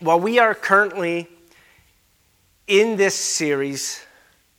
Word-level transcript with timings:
Well, 0.00 0.20
we 0.20 0.38
are 0.38 0.54
currently 0.54 1.26
in 2.68 2.96
this 2.96 3.16
series 3.16 4.00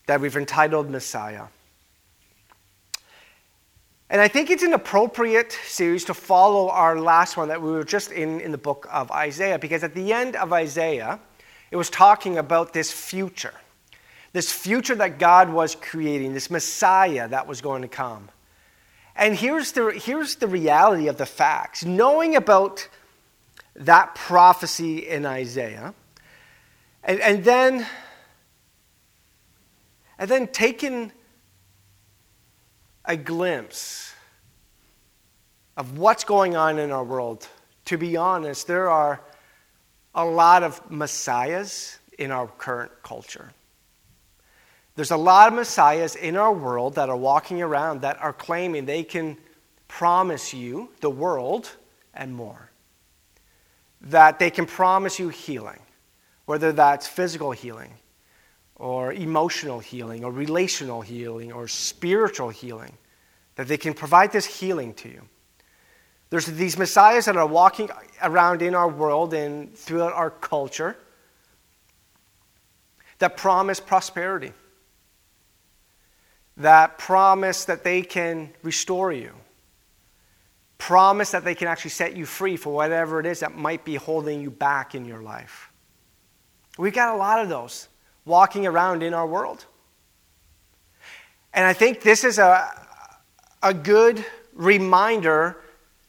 that 0.05 0.19
we've 0.19 0.35
entitled 0.35 0.89
Messiah. 0.89 1.45
And 4.09 4.19
I 4.19 4.27
think 4.27 4.49
it's 4.49 4.63
an 4.63 4.73
appropriate 4.73 5.57
series 5.65 6.03
to 6.05 6.13
follow 6.13 6.67
our 6.69 6.99
last 6.99 7.37
one 7.37 7.47
that 7.47 7.61
we 7.61 7.71
were 7.71 7.85
just 7.85 8.11
in 8.11 8.41
in 8.41 8.51
the 8.51 8.57
book 8.57 8.85
of 8.91 9.11
Isaiah, 9.11 9.57
because 9.57 9.81
at 9.81 9.93
the 9.93 10.11
end 10.11 10.35
of 10.35 10.51
Isaiah, 10.51 11.21
it 11.71 11.77
was 11.77 11.89
talking 11.89 12.37
about 12.37 12.73
this 12.73 12.91
future, 12.91 13.53
this 14.33 14.51
future 14.51 14.95
that 14.95 15.19
God 15.19 15.49
was 15.49 15.73
creating, 15.73 16.33
this 16.33 16.49
Messiah 16.49 17.29
that 17.29 17.47
was 17.47 17.61
going 17.61 17.83
to 17.83 17.87
come. 17.87 18.27
And 19.15 19.37
here's 19.37 19.71
the, 19.71 19.91
here's 19.91 20.35
the 20.35 20.47
reality 20.47 21.07
of 21.07 21.15
the 21.15 21.25
facts. 21.25 21.85
Knowing 21.85 22.35
about 22.35 22.89
that 23.75 24.15
prophecy 24.15 25.07
in 25.07 25.25
Isaiah, 25.25 25.93
and, 27.03 27.19
and 27.19 27.43
then 27.43 27.85
and 30.17 30.29
then 30.29 30.47
taking 30.47 31.13
a 33.05 33.15
glimpse 33.15 34.13
of 35.77 35.97
what's 35.97 36.25
going 36.25 36.57
on 36.57 36.77
in 36.77 36.91
our 36.91 37.03
world. 37.03 37.47
To 37.85 37.97
be 37.97 38.17
honest, 38.17 38.67
there 38.67 38.89
are 38.89 39.21
a 40.13 40.25
lot 40.25 40.61
of 40.63 40.91
messiahs 40.91 41.97
in 42.17 42.31
our 42.31 42.47
current 42.47 42.91
culture. 43.01 43.51
There's 44.95 45.11
a 45.11 45.17
lot 45.17 45.47
of 45.47 45.53
messiahs 45.53 46.17
in 46.17 46.35
our 46.35 46.53
world 46.53 46.95
that 46.95 47.07
are 47.07 47.15
walking 47.15 47.61
around 47.61 48.01
that 48.01 48.21
are 48.21 48.33
claiming 48.33 48.85
they 48.85 49.03
can 49.03 49.37
promise 49.87 50.53
you 50.53 50.89
the 50.99 51.09
world 51.09 51.71
and 52.13 52.35
more. 52.35 52.68
That 54.01 54.39
they 54.39 54.49
can 54.49 54.65
promise 54.65 55.19
you 55.19 55.29
healing, 55.29 55.79
whether 56.45 56.71
that's 56.71 57.07
physical 57.07 57.51
healing, 57.51 57.93
or 58.79 59.11
emotional 59.11 59.79
healing 59.79 60.23
or 60.23 60.31
relational 60.31 61.01
healing 61.01 61.51
or 61.51 61.67
spiritual 61.67 62.49
healing, 62.49 62.93
that 63.55 63.67
they 63.67 63.77
can 63.77 63.93
provide 63.93 64.31
this 64.31 64.45
healing 64.45 64.93
to 64.93 65.09
you. 65.09 65.21
There's 66.29 66.45
these 66.45 66.77
messiahs 66.77 67.25
that 67.25 67.35
are 67.35 67.45
walking 67.45 67.89
around 68.21 68.61
in 68.61 68.73
our 68.73 68.87
world 68.87 69.33
and 69.33 69.75
throughout 69.75 70.13
our 70.13 70.29
culture 70.29 70.95
that 73.17 73.35
promise 73.35 73.81
prosperity, 73.81 74.53
that 76.55 76.97
promise 76.97 77.65
that 77.65 77.83
they 77.83 78.01
can 78.01 78.53
restore 78.63 79.11
you, 79.11 79.33
promise 80.79 81.31
that 81.31 81.43
they 81.43 81.53
can 81.53 81.67
actually 81.67 81.91
set 81.91 82.17
you 82.17 82.25
free 82.25 82.57
for 82.57 82.73
whatever 82.73 83.19
it 83.19 83.27
is 83.27 83.41
that 83.41 83.55
might 83.55 83.85
be 83.85 83.95
holding 83.95 84.41
you 84.41 84.49
back 84.49 84.95
in 84.95 85.05
your 85.05 85.21
life. 85.21 85.71
We've 86.79 86.93
got 86.93 87.13
a 87.13 87.17
lot 87.17 87.39
of 87.39 87.49
those 87.49 87.87
walking 88.25 88.65
around 88.65 89.03
in 89.03 89.13
our 89.13 89.27
world. 89.27 89.65
And 91.53 91.65
I 91.65 91.73
think 91.73 92.01
this 92.01 92.23
is 92.23 92.39
a, 92.39 92.67
a 93.61 93.73
good 93.73 94.25
reminder 94.53 95.57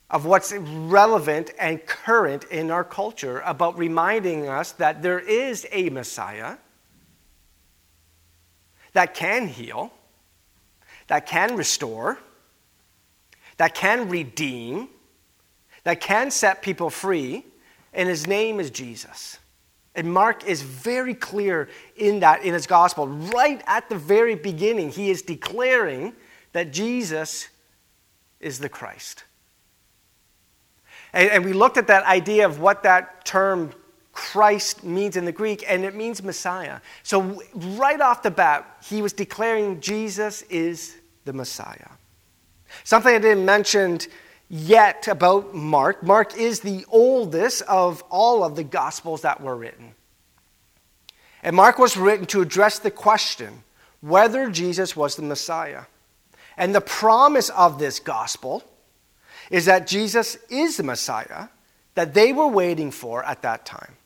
of 0.08 0.24
what's 0.24 0.52
relevant 0.52 1.50
and 1.58 1.84
current 1.86 2.44
in 2.44 2.70
our 2.70 2.84
culture 2.84 3.42
about 3.44 3.76
reminding 3.76 4.48
us 4.48 4.72
that 4.72 5.02
there 5.02 5.18
is 5.20 5.66
a 5.72 5.90
Messiah 5.90 6.56
that 8.92 9.14
can 9.14 9.46
heal, 9.48 9.92
that 11.08 11.26
can 11.26 11.56
restore, 11.56 12.18
that 13.60 13.74
can 13.74 14.08
redeem, 14.08 14.88
that 15.84 16.00
can 16.00 16.30
set 16.30 16.62
people 16.62 16.88
free, 16.88 17.44
and 17.92 18.08
his 18.08 18.26
name 18.26 18.58
is 18.58 18.70
Jesus. 18.70 19.38
And 19.94 20.10
Mark 20.10 20.46
is 20.46 20.62
very 20.62 21.12
clear 21.12 21.68
in 21.94 22.20
that 22.20 22.42
in 22.42 22.54
his 22.54 22.66
gospel. 22.66 23.06
Right 23.06 23.62
at 23.66 23.90
the 23.90 23.96
very 23.96 24.34
beginning, 24.34 24.88
he 24.88 25.10
is 25.10 25.20
declaring 25.20 26.14
that 26.52 26.72
Jesus 26.72 27.50
is 28.40 28.60
the 28.60 28.70
Christ. 28.70 29.24
And, 31.12 31.28
and, 31.30 31.44
we 31.44 31.52
looked 31.52 31.76
at 31.76 31.88
that 31.88 32.04
idea 32.06 32.46
of 32.46 32.60
what 32.60 32.84
that 32.84 33.26
term 33.26 33.74
Christ 34.12 34.84
means 34.84 35.18
in 35.18 35.26
the 35.26 35.32
Greek, 35.32 35.66
and 35.68 35.84
it 35.84 35.94
means 35.94 36.22
Messiah. 36.22 36.80
So, 37.02 37.42
right 37.54 38.00
off 38.00 38.22
the 38.22 38.30
bat, 38.30 38.78
he 38.82 39.02
was 39.02 39.12
declaring 39.12 39.82
Jesus 39.82 40.40
is 40.48 40.96
the 41.26 41.34
Messiah. 41.34 41.99
Something 42.84 43.14
I 43.14 43.18
didn't 43.18 43.44
mention 43.44 44.00
yet 44.48 45.08
about 45.08 45.54
Mark. 45.54 46.02
Mark 46.02 46.36
is 46.36 46.60
the 46.60 46.84
oldest 46.88 47.62
of 47.62 48.02
all 48.10 48.42
of 48.42 48.56
the 48.56 48.64
Gospels 48.64 49.22
that 49.22 49.40
were 49.40 49.56
written. 49.56 49.94
And 51.42 51.56
Mark 51.56 51.78
was 51.78 51.96
written 51.96 52.26
to 52.26 52.42
address 52.42 52.78
the 52.78 52.90
question 52.90 53.62
whether 54.00 54.50
Jesus 54.50 54.96
was 54.96 55.16
the 55.16 55.22
Messiah. 55.22 55.82
And 56.56 56.74
the 56.74 56.80
promise 56.80 57.48
of 57.50 57.78
this 57.78 58.00
Gospel 58.00 58.62
is 59.50 59.64
that 59.66 59.86
Jesus 59.86 60.36
is 60.48 60.76
the 60.76 60.82
Messiah 60.82 61.48
that 61.94 62.14
they 62.14 62.32
were 62.32 62.46
waiting 62.46 62.90
for 62.90 63.24
at 63.24 63.42
that 63.42 63.66
time. 63.66 63.96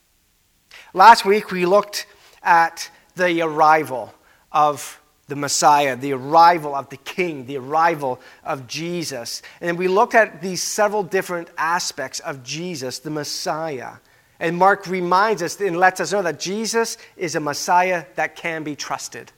Last 0.92 1.24
week, 1.24 1.50
we 1.50 1.66
looked 1.66 2.06
at 2.42 2.90
the 3.16 3.40
arrival 3.42 4.14
of 4.52 5.00
the 5.26 5.36
Messiah, 5.36 5.96
the 5.96 6.12
arrival 6.12 6.74
of 6.74 6.90
the 6.90 6.96
King, 6.98 7.46
the 7.46 7.56
arrival 7.56 8.20
of 8.44 8.66
Jesus. 8.66 9.42
And 9.60 9.78
we 9.78 9.88
looked 9.88 10.14
at 10.14 10.42
these 10.42 10.62
several 10.62 11.02
different 11.02 11.48
aspects 11.56 12.20
of 12.20 12.42
Jesus, 12.42 12.98
the 12.98 13.10
Messiah. 13.10 13.94
And 14.38 14.56
Mark 14.56 14.86
reminds 14.86 15.42
us 15.42 15.60
and 15.60 15.78
lets 15.78 16.00
us 16.00 16.12
know 16.12 16.22
that 16.22 16.38
Jesus 16.38 16.98
is 17.16 17.34
a 17.34 17.40
Messiah 17.40 18.04
that 18.16 18.36
can 18.36 18.64
be 18.64 18.76
trusted. 18.76 19.32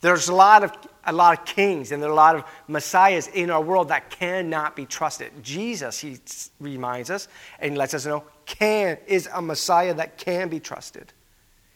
There's 0.00 0.28
a 0.28 0.34
lot 0.34 0.62
of, 0.62 0.72
a 1.04 1.12
lot 1.12 1.38
of 1.38 1.44
kings 1.44 1.90
and 1.90 2.02
there 2.02 2.10
are 2.10 2.12
a 2.12 2.16
lot 2.16 2.36
of 2.36 2.44
messiahs 2.68 3.28
in 3.28 3.50
our 3.50 3.62
world 3.62 3.88
that 3.88 4.10
cannot 4.10 4.76
be 4.76 4.86
trusted. 4.86 5.32
Jesus, 5.42 5.98
he 5.98 6.18
reminds 6.60 7.10
us 7.10 7.28
and 7.58 7.76
lets 7.76 7.94
us 7.94 8.06
know, 8.06 8.24
can, 8.44 8.98
is 9.06 9.28
a 9.32 9.42
Messiah 9.42 9.94
that 9.94 10.18
can 10.18 10.48
be 10.48 10.60
trusted. 10.60 11.12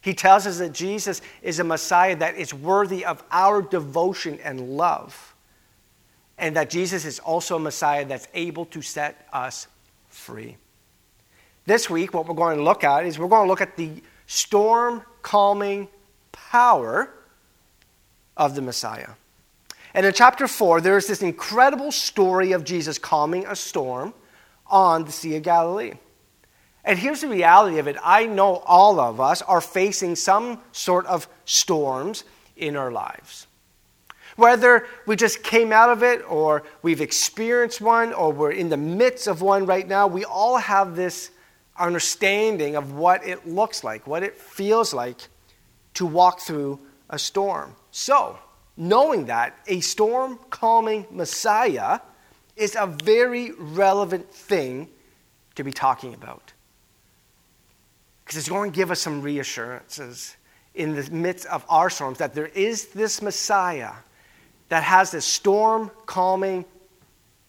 He 0.00 0.14
tells 0.14 0.46
us 0.46 0.58
that 0.58 0.72
Jesus 0.72 1.20
is 1.42 1.58
a 1.58 1.64
Messiah 1.64 2.16
that 2.16 2.36
is 2.36 2.54
worthy 2.54 3.04
of 3.04 3.22
our 3.30 3.60
devotion 3.60 4.38
and 4.42 4.76
love, 4.76 5.34
and 6.38 6.56
that 6.56 6.70
Jesus 6.70 7.04
is 7.04 7.18
also 7.18 7.56
a 7.56 7.60
Messiah 7.60 8.04
that's 8.04 8.28
able 8.32 8.64
to 8.66 8.80
set 8.80 9.28
us 9.32 9.66
free. 10.08 10.56
This 11.66 11.90
week, 11.90 12.14
what 12.14 12.26
we're 12.26 12.34
going 12.34 12.56
to 12.56 12.64
look 12.64 12.82
at 12.82 13.04
is 13.04 13.18
we're 13.18 13.28
going 13.28 13.44
to 13.44 13.48
look 13.48 13.60
at 13.60 13.76
the 13.76 14.02
storm 14.26 15.02
calming 15.22 15.88
power 16.32 17.12
of 18.36 18.54
the 18.54 18.62
Messiah. 18.62 19.10
And 19.92 20.06
in 20.06 20.12
chapter 20.12 20.48
4, 20.48 20.80
there 20.80 20.96
is 20.96 21.06
this 21.06 21.20
incredible 21.20 21.92
story 21.92 22.52
of 22.52 22.64
Jesus 22.64 22.98
calming 22.98 23.44
a 23.46 23.56
storm 23.56 24.14
on 24.66 25.04
the 25.04 25.12
Sea 25.12 25.36
of 25.36 25.42
Galilee. 25.42 25.94
And 26.84 26.98
here's 26.98 27.20
the 27.20 27.28
reality 27.28 27.78
of 27.78 27.86
it 27.86 27.96
I 28.02 28.26
know 28.26 28.56
all 28.66 29.00
of 29.00 29.20
us 29.20 29.42
are 29.42 29.60
facing 29.60 30.16
some 30.16 30.60
sort 30.72 31.06
of 31.06 31.28
storms 31.44 32.24
in 32.56 32.76
our 32.76 32.90
lives. 32.90 33.46
Whether 34.36 34.86
we 35.06 35.16
just 35.16 35.42
came 35.42 35.72
out 35.72 35.90
of 35.90 36.02
it, 36.02 36.22
or 36.28 36.62
we've 36.82 37.00
experienced 37.00 37.80
one, 37.80 38.12
or 38.12 38.32
we're 38.32 38.52
in 38.52 38.68
the 38.68 38.76
midst 38.76 39.26
of 39.26 39.42
one 39.42 39.66
right 39.66 39.86
now, 39.86 40.06
we 40.06 40.24
all 40.24 40.56
have 40.56 40.96
this 40.96 41.30
understanding 41.78 42.76
of 42.76 42.92
what 42.92 43.26
it 43.26 43.46
looks 43.46 43.84
like, 43.84 44.06
what 44.06 44.22
it 44.22 44.38
feels 44.38 44.94
like 44.94 45.16
to 45.94 46.06
walk 46.06 46.40
through 46.40 46.78
a 47.10 47.18
storm. 47.18 47.74
So, 47.90 48.38
knowing 48.76 49.26
that, 49.26 49.58
a 49.66 49.80
storm 49.80 50.38
calming 50.48 51.06
Messiah 51.10 52.00
is 52.56 52.76
a 52.76 52.86
very 52.86 53.52
relevant 53.52 54.32
thing 54.32 54.88
to 55.56 55.64
be 55.64 55.72
talking 55.72 56.14
about 56.14 56.52
because 58.30 58.38
it's 58.38 58.48
going 58.48 58.70
to 58.70 58.76
give 58.76 58.92
us 58.92 59.00
some 59.00 59.22
reassurances 59.22 60.36
in 60.76 60.94
the 60.94 61.10
midst 61.10 61.46
of 61.46 61.66
our 61.68 61.90
storms 61.90 62.18
that 62.18 62.32
there 62.32 62.46
is 62.46 62.86
this 62.90 63.20
Messiah 63.20 63.90
that 64.68 64.84
has 64.84 65.10
this 65.10 65.24
storm 65.24 65.90
calming 66.06 66.64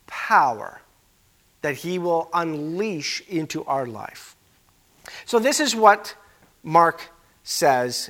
power 0.07 0.81
that 1.61 1.75
he 1.75 1.99
will 1.99 2.31
unleash 2.33 3.21
into 3.29 3.63
our 3.65 3.85
life. 3.85 4.35
So, 5.27 5.37
this 5.37 5.59
is 5.59 5.75
what 5.75 6.15
Mark 6.63 7.11
says. 7.43 8.09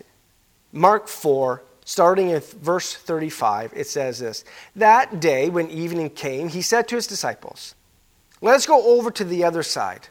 Mark 0.71 1.09
4, 1.09 1.61
starting 1.83 2.29
in 2.29 2.39
verse 2.39 2.93
35, 2.95 3.73
it 3.75 3.87
says 3.87 4.19
this 4.19 4.45
That 4.77 5.19
day, 5.19 5.49
when 5.49 5.69
evening 5.69 6.09
came, 6.09 6.47
he 6.47 6.61
said 6.61 6.87
to 6.87 6.95
his 6.95 7.05
disciples, 7.05 7.75
Let 8.39 8.55
us 8.55 8.65
go 8.65 8.95
over 8.97 9.11
to 9.11 9.25
the 9.25 9.43
other 9.43 9.61
side. 9.61 10.07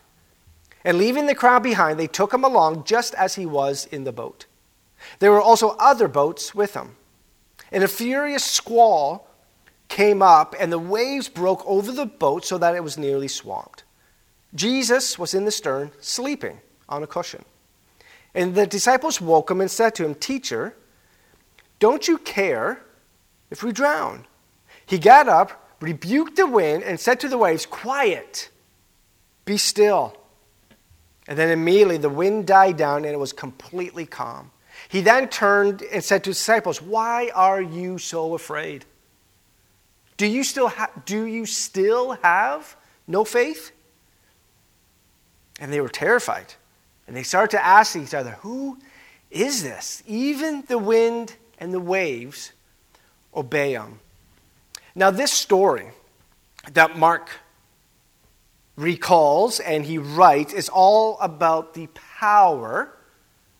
And 0.84 0.98
leaving 0.98 1.26
the 1.26 1.34
crowd 1.34 1.62
behind, 1.62 1.98
they 1.98 2.06
took 2.06 2.32
him 2.32 2.44
along 2.44 2.84
just 2.84 3.14
as 3.14 3.34
he 3.34 3.46
was 3.46 3.86
in 3.86 4.04
the 4.04 4.12
boat. 4.12 4.46
There 5.18 5.30
were 5.30 5.40
also 5.40 5.70
other 5.78 6.08
boats 6.08 6.54
with 6.54 6.74
him. 6.74 6.96
And 7.72 7.84
a 7.84 7.88
furious 7.88 8.44
squall 8.44 9.28
came 9.88 10.22
up, 10.22 10.54
and 10.58 10.72
the 10.72 10.78
waves 10.78 11.28
broke 11.28 11.62
over 11.66 11.92
the 11.92 12.06
boat 12.06 12.44
so 12.44 12.58
that 12.58 12.74
it 12.74 12.84
was 12.84 12.96
nearly 12.96 13.28
swamped. 13.28 13.84
Jesus 14.54 15.18
was 15.18 15.34
in 15.34 15.44
the 15.44 15.50
stern, 15.50 15.92
sleeping 16.00 16.60
on 16.88 17.02
a 17.02 17.06
cushion. 17.06 17.44
And 18.34 18.54
the 18.54 18.66
disciples 18.66 19.20
woke 19.20 19.50
him 19.50 19.60
and 19.60 19.70
said 19.70 19.94
to 19.96 20.04
him, 20.04 20.14
Teacher, 20.14 20.76
don't 21.78 22.06
you 22.06 22.18
care 22.18 22.82
if 23.50 23.62
we 23.62 23.72
drown? 23.72 24.26
He 24.86 24.98
got 24.98 25.28
up, 25.28 25.76
rebuked 25.80 26.36
the 26.36 26.46
wind, 26.46 26.82
and 26.82 26.98
said 26.98 27.20
to 27.20 27.28
the 27.28 27.38
waves, 27.38 27.66
Quiet, 27.66 28.50
be 29.44 29.56
still. 29.56 30.16
And 31.30 31.38
then 31.38 31.50
immediately 31.50 31.96
the 31.96 32.08
wind 32.08 32.48
died 32.48 32.76
down 32.76 33.04
and 33.04 33.14
it 33.14 33.18
was 33.18 33.32
completely 33.32 34.04
calm. 34.04 34.50
He 34.88 35.00
then 35.00 35.28
turned 35.28 35.82
and 35.82 36.02
said 36.02 36.24
to 36.24 36.30
his 36.30 36.38
disciples, 36.38 36.82
Why 36.82 37.30
are 37.32 37.62
you 37.62 37.98
so 37.98 38.34
afraid? 38.34 38.84
Do 40.16 40.26
you 40.26 40.42
still, 40.42 40.68
ha- 40.68 40.90
do 41.06 41.24
you 41.26 41.46
still 41.46 42.12
have 42.22 42.76
no 43.06 43.24
faith? 43.24 43.70
And 45.60 45.72
they 45.72 45.80
were 45.80 45.88
terrified. 45.88 46.54
And 47.06 47.14
they 47.14 47.22
started 47.22 47.56
to 47.56 47.64
ask 47.64 47.94
each 47.94 48.12
other, 48.12 48.32
Who 48.40 48.78
is 49.30 49.62
this? 49.62 50.02
Even 50.08 50.64
the 50.66 50.78
wind 50.78 51.36
and 51.58 51.72
the 51.72 51.78
waves 51.78 52.50
obey 53.36 53.74
him. 53.74 54.00
Now, 54.96 55.12
this 55.12 55.30
story 55.30 55.90
that 56.72 56.98
Mark 56.98 57.30
recalls 58.80 59.60
and 59.60 59.84
he 59.84 59.98
writes 59.98 60.52
is 60.52 60.68
all 60.68 61.18
about 61.20 61.74
the 61.74 61.88
power 61.94 62.96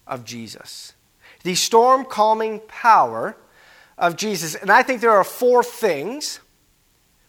of 0.07 0.25
Jesus. 0.25 0.95
The 1.43 1.55
storm 1.55 2.05
calming 2.05 2.61
power 2.67 3.37
of 3.97 4.17
Jesus. 4.17 4.55
And 4.55 4.71
I 4.71 4.83
think 4.83 5.01
there 5.01 5.13
are 5.13 5.25
four 5.25 5.63
things 5.63 6.41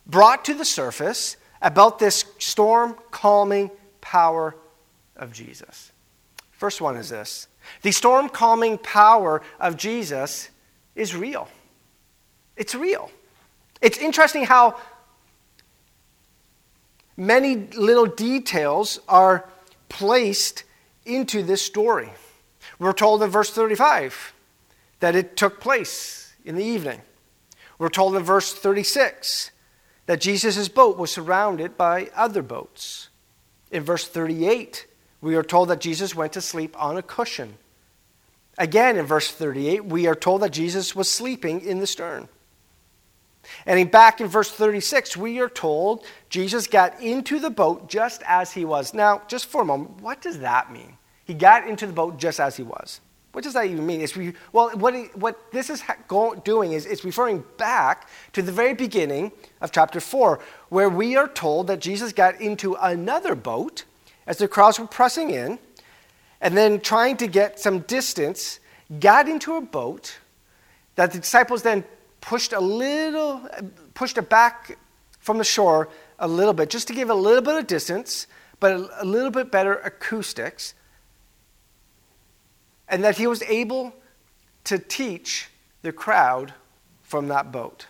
brought 0.08 0.46
to 0.46 0.54
the 0.54 0.66
surface 0.66 1.38
about 1.62 2.00
this 2.00 2.26
storm 2.40 2.96
calming 3.12 3.70
power 4.00 4.56
of 5.16 5.32
Jesus. 5.34 5.92
First 6.52 6.82
one 6.82 6.98
is 6.98 7.10
this 7.10 7.48
the 7.82 7.92
storm 7.92 8.30
calming 8.30 8.78
power 8.78 9.42
of 9.60 9.78
Jesus 9.78 10.50
is 10.96 11.16
real. 11.16 11.48
It's 12.56 12.76
real. 12.76 13.12
It's 13.82 13.98
interesting 13.98 14.46
how 14.46 14.78
many 17.22 17.56
little 17.56 18.08
details 18.08 19.00
are 19.08 19.48
placed 19.90 20.64
into 21.06 21.44
this 21.44 21.62
story. 21.62 22.10
We're 22.80 22.94
told 22.94 23.22
in 23.22 23.30
verse 23.30 23.52
35 23.52 24.34
that 25.02 25.16
it 25.16 25.38
took 25.38 25.60
place 25.60 26.34
in 26.44 26.56
the 26.56 26.64
evening. 26.64 27.02
We're 27.78 27.90
told 27.90 28.16
in 28.16 28.24
verse 28.24 28.54
36 28.54 29.52
that 30.08 30.20
Jesus' 30.20 30.68
boat 30.68 30.98
was 30.98 31.12
surrounded 31.12 31.78
by 31.78 32.10
other 32.16 32.42
boats. 32.42 33.10
In 33.72 33.84
verse 33.84 34.08
38, 34.08 34.88
we 35.22 35.36
are 35.36 35.44
told 35.44 35.70
that 35.70 35.80
Jesus 35.80 36.16
went 36.16 36.34
to 36.34 36.42
sleep 36.42 36.76
on 36.82 36.98
a 36.98 37.04
cushion. 37.04 37.58
Again, 38.58 38.98
in 38.98 39.06
verse 39.06 39.32
38, 39.32 39.86
we 39.86 40.08
are 40.08 40.16
told 40.16 40.42
that 40.42 40.52
Jesus 40.52 40.96
was 40.96 41.10
sleeping 41.10 41.62
in 41.62 41.80
the 41.80 41.88
stern. 41.88 42.28
And 43.66 43.92
back 43.92 44.22
in 44.22 44.28
verse 44.28 44.52
36, 44.52 45.18
we 45.18 45.40
are 45.40 45.50
told 45.50 46.06
Jesus 46.30 46.68
got 46.68 47.02
into 47.02 47.40
the 47.40 47.50
boat 47.50 47.90
just 47.90 48.22
as 48.28 48.52
he 48.52 48.66
was. 48.66 48.94
Now, 48.94 49.22
just 49.28 49.48
for 49.48 49.62
a 49.62 49.66
moment, 49.66 50.02
what 50.02 50.22
does 50.22 50.40
that 50.40 50.72
mean? 50.72 50.98
He 51.26 51.34
got 51.34 51.68
into 51.68 51.88
the 51.88 51.94
boat 51.94 52.18
just 52.18 52.40
as 52.40 52.58
he 52.58 52.64
was. 52.64 53.02
What 53.32 53.44
does 53.44 53.54
that 53.54 53.66
even 53.66 53.86
mean? 53.86 54.02
It's 54.02 54.18
re- 54.18 54.34
well, 54.52 54.72
what, 54.72 54.94
he, 54.94 55.04
what 55.14 55.52
this 55.52 55.70
is 55.70 55.82
ha- 55.82 56.34
doing 56.44 56.74
is 56.74 56.86
it's 56.86 57.06
referring 57.06 57.44
back 57.58 58.10
to 58.34 58.42
the 58.42 58.52
very 58.52 58.74
beginning 58.74 59.32
of 59.62 59.72
chapter 59.72 60.02
4, 60.02 60.40
where 60.70 60.90
we 60.90 61.16
are 61.16 61.28
told 61.28 61.68
that 61.68 61.80
Jesus 61.80 62.12
got 62.12 62.40
into 62.42 62.76
another 62.76 63.36
boat 63.36 63.86
as 64.28 64.38
the 64.38 64.48
crowds 64.48 64.80
were 64.80 64.88
pressing 64.88 65.30
in, 65.30 65.60
and 66.42 66.58
then 66.58 66.82
trying 66.82 67.18
to 67.18 67.28
get 67.28 67.60
some 67.60 67.80
distance, 67.80 68.60
got 69.00 69.30
into 69.30 69.56
a 69.56 69.62
boat 69.62 70.20
that 70.96 71.12
the 71.12 71.20
disciples 71.20 71.64
then 71.64 71.86
pushed 72.22 72.54
a 72.54 72.60
little, 72.60 73.48
pushed 73.94 74.18
it 74.18 74.30
back 74.30 74.78
from 75.20 75.38
the 75.38 75.44
shore 75.44 75.90
a 76.20 76.28
little 76.28 76.54
bit, 76.54 76.70
just 76.70 76.88
to 76.88 76.94
give 76.94 77.10
a 77.10 77.16
little 77.16 77.42
bit 77.42 77.56
of 77.56 77.68
distance, 77.68 78.28
but 78.60 78.90
a, 79.00 79.06
little 79.06 79.32
bit 79.32 79.52
better 79.52 79.76
acoustics. 79.76 80.74
And 82.88 83.04
that 83.04 83.18
he 83.18 83.28
was 83.28 83.42
able 83.44 83.94
to 84.66 84.78
teach 84.78 85.50
the 85.82 85.92
crowd 85.92 86.54
from 87.02 87.28
that 87.30 87.52
boat. 87.52 87.88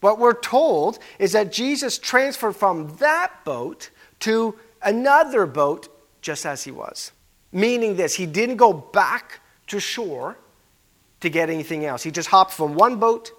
What 0.00 0.18
we're 0.18 0.38
told 0.38 0.98
is 1.18 1.32
that 1.32 1.50
Jesus 1.52 1.98
transferred 1.98 2.54
from 2.54 2.96
that 2.98 3.44
boat 3.44 3.90
to 4.20 4.54
another 4.82 5.46
boat 5.46 5.88
just 6.20 6.46
as 6.46 6.62
he 6.62 6.70
was. 6.70 7.10
Meaning 7.50 7.96
this, 7.96 8.14
he 8.14 8.26
didn't 8.26 8.56
go 8.56 8.72
back 8.72 9.40
to 9.68 9.80
shore 9.80 10.36
to 11.20 11.28
get 11.28 11.50
anything 11.50 11.84
else. 11.84 12.02
He 12.02 12.10
just 12.10 12.28
hopped 12.28 12.52
from 12.52 12.74
one 12.74 12.96
boat 12.96 13.32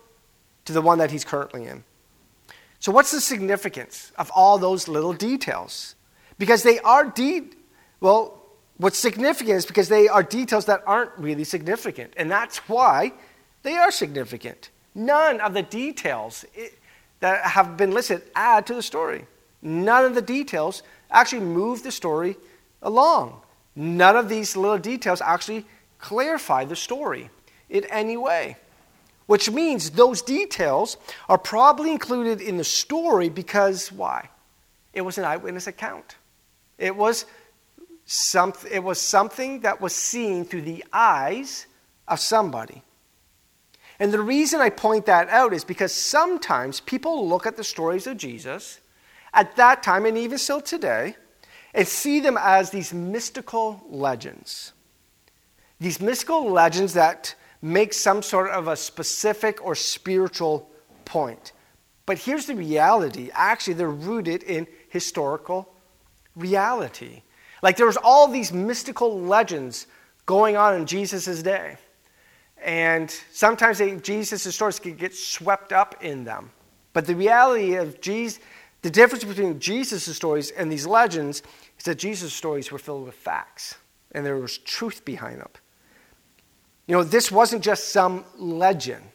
to 0.70 0.74
the 0.74 0.84
one 0.84 1.00
that 1.00 1.10
he's 1.10 1.26
currently 1.26 1.66
in. 1.66 1.84
So, 2.78 2.92
what's 2.92 3.10
the 3.10 3.20
significance 3.20 4.12
of 4.20 4.32
all 4.36 4.60
those 4.60 4.88
little 4.88 5.14
details? 5.14 5.96
Because 6.38 6.62
they 6.62 6.78
are 6.82 7.06
de- 7.06 7.50
well, 8.00 8.40
what's 8.78 9.00
significant 9.00 9.58
is 9.58 9.66
because 9.66 9.90
they 9.90 10.08
are 10.08 10.22
details 10.22 10.66
that 10.66 10.84
aren't 10.86 11.10
really 11.18 11.44
significant. 11.44 12.14
And 12.18 12.30
that's 12.30 12.58
why 12.70 13.14
they 13.64 13.78
are 13.78 13.90
significant. 13.90 14.70
None 14.94 15.42
of 15.42 15.56
the 15.56 15.64
details 15.64 16.46
that 17.20 17.44
have 17.44 17.76
been 17.76 17.90
listed 17.90 18.22
add 18.36 18.68
to 18.68 18.76
the 18.76 18.84
story. 18.84 19.26
None 19.64 20.06
of 20.06 20.14
the 20.14 20.22
details 20.22 20.84
actually 21.10 21.42
move 21.42 21.82
the 21.82 21.92
story 21.92 22.38
along. 22.84 23.42
None 23.76 24.16
of 24.16 24.30
these 24.30 24.56
little 24.56 24.78
details 24.78 25.20
actually 25.20 25.66
clarify 25.98 26.64
the 26.64 26.76
story 26.76 27.32
in 27.72 27.86
any 27.86 28.18
way. 28.18 28.58
Which 29.30 29.52
means 29.52 29.92
those 29.92 30.24
details 30.24 30.98
are 31.30 31.38
probably 31.38 31.92
included 31.92 32.42
in 32.42 32.58
the 32.58 32.64
story 32.64 33.30
because 33.30 33.92
why? 33.92 34.28
It 34.92 35.02
was 35.02 35.20
an 35.20 35.24
eyewitness 35.24 35.68
account. 35.68 36.16
It 36.80 36.96
was, 36.96 37.28
some, 38.06 38.54
it 38.72 38.84
was 38.84 39.00
something 39.00 39.60
that 39.60 39.82
was 39.82 39.94
seen 39.94 40.46
through 40.46 40.64
the 40.64 40.84
eyes 40.92 41.68
of 42.08 42.20
somebody. 42.20 42.82
And 44.00 44.12
the 44.12 44.20
reason 44.20 44.62
I 44.62 44.72
point 44.72 45.06
that 45.06 45.30
out 45.30 45.54
is 45.54 45.64
because 45.64 45.94
sometimes 45.94 46.80
people 46.80 47.30
look 47.30 47.46
at 47.46 47.56
the 47.56 47.64
stories 47.64 48.08
of 48.08 48.18
Jesus 48.18 48.80
at 49.32 49.56
that 49.58 49.84
time 49.84 50.08
and 50.08 50.18
even 50.18 50.40
still 50.40 50.60
today 50.60 51.16
and 51.76 51.88
see 51.88 52.20
them 52.20 52.36
as 52.42 52.72
these 52.72 52.96
mystical 52.96 53.80
legends. 53.92 54.74
These 55.80 56.02
mystical 56.02 56.50
legends 56.50 56.94
that 56.96 57.36
make 57.62 57.94
some 57.94 58.22
sort 58.22 58.50
of 58.50 58.68
a 58.68 58.76
specific 58.76 59.64
or 59.64 59.76
spiritual 59.76 60.70
point. 61.06 61.52
But 62.06 62.18
here's 62.18 62.46
the 62.46 62.56
reality 62.56 63.30
actually, 63.34 63.74
they're 63.74 63.90
rooted 63.90 64.44
in 64.44 64.68
historical 64.90 65.74
reality. 66.36 67.22
Like 67.62 67.78
there 67.78 67.86
was 67.86 67.98
all 67.98 68.28
these 68.28 68.54
mystical 68.54 69.20
legends 69.20 69.88
going 70.26 70.56
on 70.56 70.76
in 70.76 70.86
Jesus' 70.86 71.44
day. 71.44 71.78
And 72.62 73.10
sometimes 73.32 73.80
Jesus' 74.02 74.54
stories 74.54 74.80
could 74.80 74.98
get 74.98 75.14
swept 75.14 75.72
up 75.72 76.04
in 76.04 76.24
them. 76.24 76.52
But 76.94 77.06
the 77.06 77.16
reality 77.16 77.76
of 77.76 78.02
Jesus, 78.02 78.40
the 78.82 78.90
difference 78.90 79.24
between 79.24 79.60
Jesus' 79.60 80.16
stories 80.16 80.52
and 80.52 80.72
these 80.72 80.86
legends 80.86 81.42
is 81.78 81.86
that 81.86 81.96
Jesus' 81.96 82.34
stories 82.34 82.72
were 82.72 82.80
filled 82.80 83.06
with 83.06 83.16
facts 83.16 83.76
and 84.12 84.26
there 84.26 84.38
was 84.38 84.58
truth 84.58 85.06
behind 85.06 85.40
them. 85.40 85.50
You 86.90 86.96
know, 86.96 87.04
this 87.04 87.32
wasn't 87.32 87.64
just 87.64 87.90
some 87.90 88.26
legend, 88.36 89.06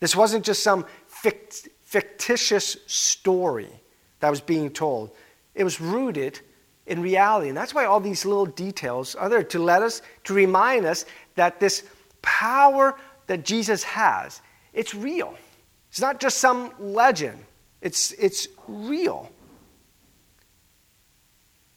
this 0.00 0.16
wasn't 0.16 0.44
just 0.44 0.64
some 0.64 0.84
fict- 1.06 1.68
fictitious 1.82 2.76
story 2.88 3.70
that 4.18 4.30
was 4.30 4.40
being 4.40 4.68
told. 4.68 5.12
It 5.54 5.62
was 5.62 5.80
rooted 5.80 6.40
in 6.86 7.00
reality. 7.00 7.48
And 7.48 7.56
that's 7.56 7.72
why 7.72 7.84
all 7.84 8.00
these 8.00 8.24
little 8.24 8.46
details 8.46 9.14
are 9.14 9.28
there 9.28 9.44
to 9.44 9.60
let 9.60 9.80
us, 9.80 10.02
to 10.24 10.34
remind 10.34 10.86
us 10.86 11.04
that 11.36 11.60
this 11.60 11.84
power 12.20 12.96
that 13.28 13.44
Jesus 13.44 13.84
has, 13.84 14.42
it's 14.72 14.92
real. 14.92 15.36
It's 15.90 16.00
not 16.00 16.18
just 16.18 16.38
some 16.38 16.72
legend. 16.80 17.44
It's, 17.80 18.10
it's 18.12 18.48
real. 18.66 19.30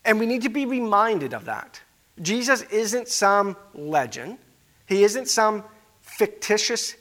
And 0.03 0.20
we 0.20 0.25
need 0.25 0.41
to 0.41 0.50
be 0.50 0.65
reminded 0.65 1.36
of 1.36 1.46
that. 1.46 1.79
Jesus 2.24 2.63
isn't 2.63 3.08
some 3.08 3.56
legend, 3.75 4.39
he 4.88 5.03
isn't 5.03 5.27
some 5.27 5.63
fictitious 6.01 6.96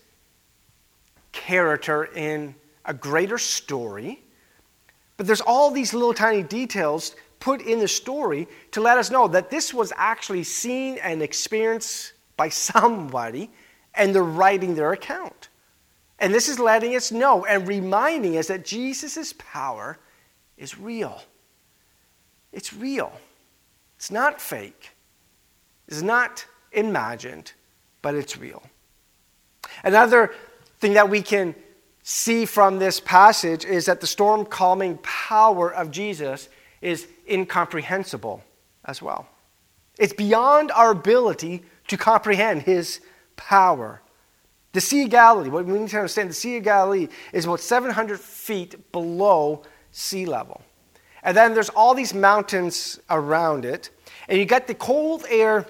character 1.33 2.05
in 2.05 2.55
a 2.85 2.93
greater 2.93 3.38
story. 3.38 4.23
But 5.16 5.26
there's 5.26 5.40
all 5.40 5.71
these 5.71 5.95
little 5.95 6.14
tiny 6.14 6.43
details 6.43 7.16
put 7.40 7.62
in 7.62 7.78
the 7.78 7.88
story 7.88 8.49
to 8.73 8.81
let 8.81 8.99
us 8.99 9.11
know 9.11 9.28
that 9.28 9.50
this 9.50 9.73
was 9.73 9.93
actually 9.97 10.45
seen 10.45 10.99
and 10.99 11.23
experienced 11.23 12.12
by 12.37 12.49
somebody, 12.49 13.50
and 13.95 14.14
they're 14.14 14.23
writing 14.23 14.75
their 14.75 14.93
account. 14.93 15.49
And 16.19 16.35
this 16.35 16.49
is 16.49 16.59
letting 16.59 16.97
us 16.97 17.12
know 17.12 17.45
and 17.47 17.66
reminding 17.69 18.37
us 18.37 18.49
that 18.49 18.64
Jesus' 18.64 19.35
power 19.38 19.99
is 20.57 20.78
real. 20.78 21.23
It's 22.52 22.73
real, 22.73 23.12
it's 23.97 24.11
not 24.11 24.40
fake. 24.40 24.90
It's 25.88 26.02
not 26.02 26.45
imagined, 26.73 27.52
but 28.06 28.14
it's 28.14 28.38
real. 28.38 28.62
Another 29.82 30.32
thing 30.78 30.92
that 30.92 31.10
we 31.10 31.22
can 31.22 31.56
see 32.04 32.46
from 32.46 32.78
this 32.78 33.00
passage 33.00 33.64
is 33.64 33.86
that 33.86 34.00
the 34.00 34.06
storm 34.06 34.46
calming 34.46 34.96
power 35.02 35.75
of 35.75 35.90
Jesus 35.90 36.48
is 36.80 37.08
incomprehensible 37.28 38.44
as 38.84 39.02
well. 39.02 39.26
It's 39.98 40.12
beyond 40.12 40.70
our 40.70 40.92
ability 40.92 41.64
to 41.88 41.96
comprehend 41.96 42.62
his 42.62 43.00
power. 43.34 44.00
The 44.70 44.80
Sea 44.80 45.02
of 45.02 45.10
Galilee, 45.10 45.48
what 45.48 45.66
we 45.66 45.76
need 45.76 45.88
to 45.88 45.96
understand, 45.96 46.30
the 46.30 46.34
Sea 46.34 46.58
of 46.58 46.62
Galilee 46.62 47.08
is 47.32 47.44
about 47.44 47.58
700 47.58 48.20
feet 48.20 48.92
below 48.92 49.64
sea 49.90 50.26
level. 50.26 50.62
And 51.25 51.36
then 51.36 51.54
there's 51.54 51.70
all 51.70 51.92
these 51.92 52.14
mountains 52.14 53.00
around 53.10 53.64
it. 53.64 53.90
And 54.28 54.38
you 54.38 54.44
get 54.44 54.68
the 54.68 54.76
cold 54.76 55.25
air 55.28 55.66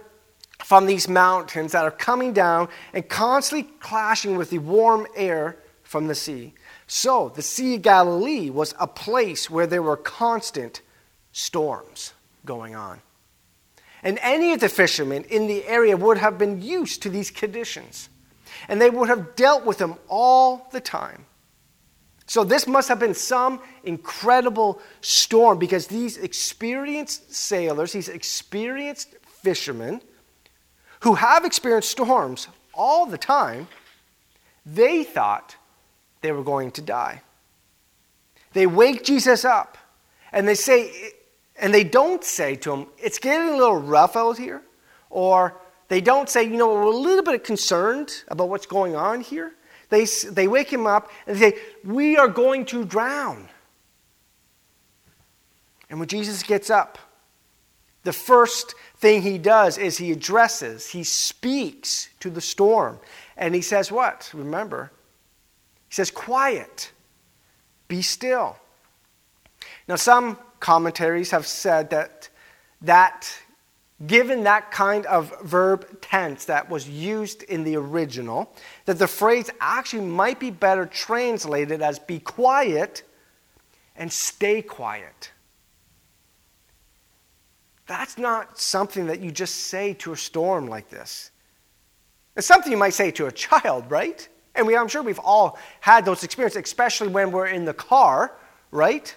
from 0.67 0.87
these 0.87 1.09
mountains 1.09 1.71
that 1.71 1.85
are 1.85 1.93
coming 1.93 2.33
down 2.33 2.67
and 2.93 3.09
constantly 3.09 3.73
clashing 3.79 4.37
with 4.37 4.51
the 4.51 4.59
warm 4.59 5.07
air 5.15 5.57
from 5.85 6.09
the 6.09 6.15
sea. 6.15 6.53
So, 6.89 7.29
the 7.29 7.41
Sea 7.41 7.77
of 7.77 7.83
Galilee 7.83 8.51
was 8.51 8.75
a 8.81 8.89
place 8.89 9.49
where 9.49 9.69
there 9.69 9.81
were 9.81 9.97
constant 9.97 10.83
storms 11.31 12.15
going 12.45 12.75
on. 12.75 13.01
And 14.03 14.19
any 14.23 14.55
of 14.55 14.59
the 14.59 14.69
fishermen 14.69 15.23
in 15.31 15.47
the 15.47 15.65
area 15.67 15.97
would 15.97 16.19
have 16.19 16.37
been 16.37 16.61
used 16.61 17.01
to 17.03 17.11
these 17.11 17.31
conditions. 17.31 18.09
And 18.67 18.81
they 18.81 18.91
would 18.91 19.09
have 19.09 19.37
dealt 19.37 19.65
with 19.65 19.79
them 19.79 19.95
all 20.09 20.69
the 20.73 20.81
time. 20.81 21.27
So, 22.27 22.43
this 22.43 22.67
must 22.67 22.89
have 22.89 22.99
been 22.99 23.15
some 23.15 23.61
incredible 23.85 24.81
storm 25.01 25.61
because 25.61 25.87
these 25.87 26.17
experienced 26.17 27.33
sailors, 27.33 27.93
these 27.93 28.09
experienced 28.09 29.15
fishermen, 29.29 30.01
who 31.01 31.15
have 31.15 31.45
experienced 31.45 31.91
storms 31.91 32.49
all 32.75 33.07
the 33.07 33.19
time, 33.19 33.69
they 34.65 35.05
thought 35.05 35.57
they 36.21 36.33
were 36.33 36.43
going 36.43 36.71
to 36.73 36.83
die. 36.83 37.23
They 38.53 38.67
wake 38.67 39.05
Jesus 39.05 39.45
up 39.45 39.79
and 40.33 40.47
they 40.49 40.55
say, 40.55 41.13
and 41.59 41.73
they 41.73 41.85
don't 41.85 42.25
say 42.25 42.57
to 42.57 42.73
him, 42.73 42.87
it's 42.99 43.19
getting 43.19 43.49
a 43.49 43.57
little 43.57 43.77
rough 43.77 44.17
out 44.17 44.39
here, 44.39 44.63
or 45.11 45.55
they 45.89 46.01
don't 46.01 46.29
say, 46.29 46.43
you 46.43 46.57
know, 46.57 46.69
we're 46.69 46.83
a 46.83 46.91
little 46.91 47.23
bit 47.23 47.45
concerned 47.45 48.25
about 48.29 48.49
what's 48.49 48.67
going 48.67 48.97
on 48.97 49.21
here. 49.21 49.53
They, 49.89 50.05
they 50.05 50.49
wake 50.49 50.73
him 50.73 50.87
up 50.87 51.11
and 51.27 51.37
they 51.37 51.51
say, 51.51 51.59
We 51.85 52.17
are 52.17 52.29
going 52.29 52.65
to 52.67 52.85
drown. 52.85 53.49
And 55.89 56.01
when 56.01 56.09
Jesus 56.09 56.43
gets 56.43 56.71
up, 56.71 56.99
the 58.07 58.13
first 58.13 58.77
thing 58.99 59.21
he 59.21 59.37
does 59.37 59.79
is 59.79 59.99
he 59.99 60.13
addresses, 60.13 60.89
he 60.89 61.03
speaks 61.03 62.09
to 62.21 62.31
the 62.31 62.41
storm. 62.41 63.01
And 63.37 63.53
he 63.53 63.61
says, 63.61 63.91
What? 63.91 64.31
Remember, 64.33 64.93
he 65.89 65.95
says, 65.95 66.13
Quiet, 66.13 66.93
be 67.89 68.03
still. 68.03 68.57
Now, 69.89 69.97
some 69.97 70.39
commentaries 70.61 71.33
have 71.33 71.49
said 71.49 71.91
that 71.91 72.29
that 72.83 73.29
given 74.07 74.45
that 74.45 74.71
kind 74.71 75.05
of 75.07 75.35
verb 75.43 76.01
tense 76.01 76.45
that 76.45 76.71
was 76.71 76.89
used 76.89 77.43
in 77.43 77.65
the 77.65 77.77
original, 77.77 78.55
that 78.85 79.01
the 79.01 79.09
phrase 79.09 79.51
actually 79.61 80.05
might 80.05 80.39
be 80.39 80.53
better 80.53 80.87
translated 80.87 81.83
as 81.83 81.99
be 81.99 82.21
quiet 82.21 83.03
and 83.97 84.13
stay 84.13 84.63
quiet. 84.63 85.33
That's 87.87 88.19
not 88.19 88.59
something 88.59 89.07
that 89.07 89.21
you 89.21 89.31
just 89.31 89.55
say 89.55 89.95
to 89.95 90.13
a 90.13 90.17
storm 90.17 90.67
like 90.67 90.89
this. 90.89 91.31
It's 92.37 92.47
something 92.47 92.71
you 92.71 92.79
might 92.79 92.95
say 92.95 93.11
to 93.13 93.27
a 93.27 93.33
child, 93.33 93.91
right? 93.91 94.29
And 94.55 94.67
we, 94.67 94.77
I'm 94.77 94.89
sure 94.89 95.03
we've 95.03 95.19
all 95.19 95.59
had 95.81 96.05
those 96.05 96.25
experiences, 96.25 96.63
especially 96.65 97.09
when 97.09 97.31
we're 97.31 97.47
in 97.47 97.65
the 97.65 97.75
car, 97.75 98.33
right? 98.71 99.15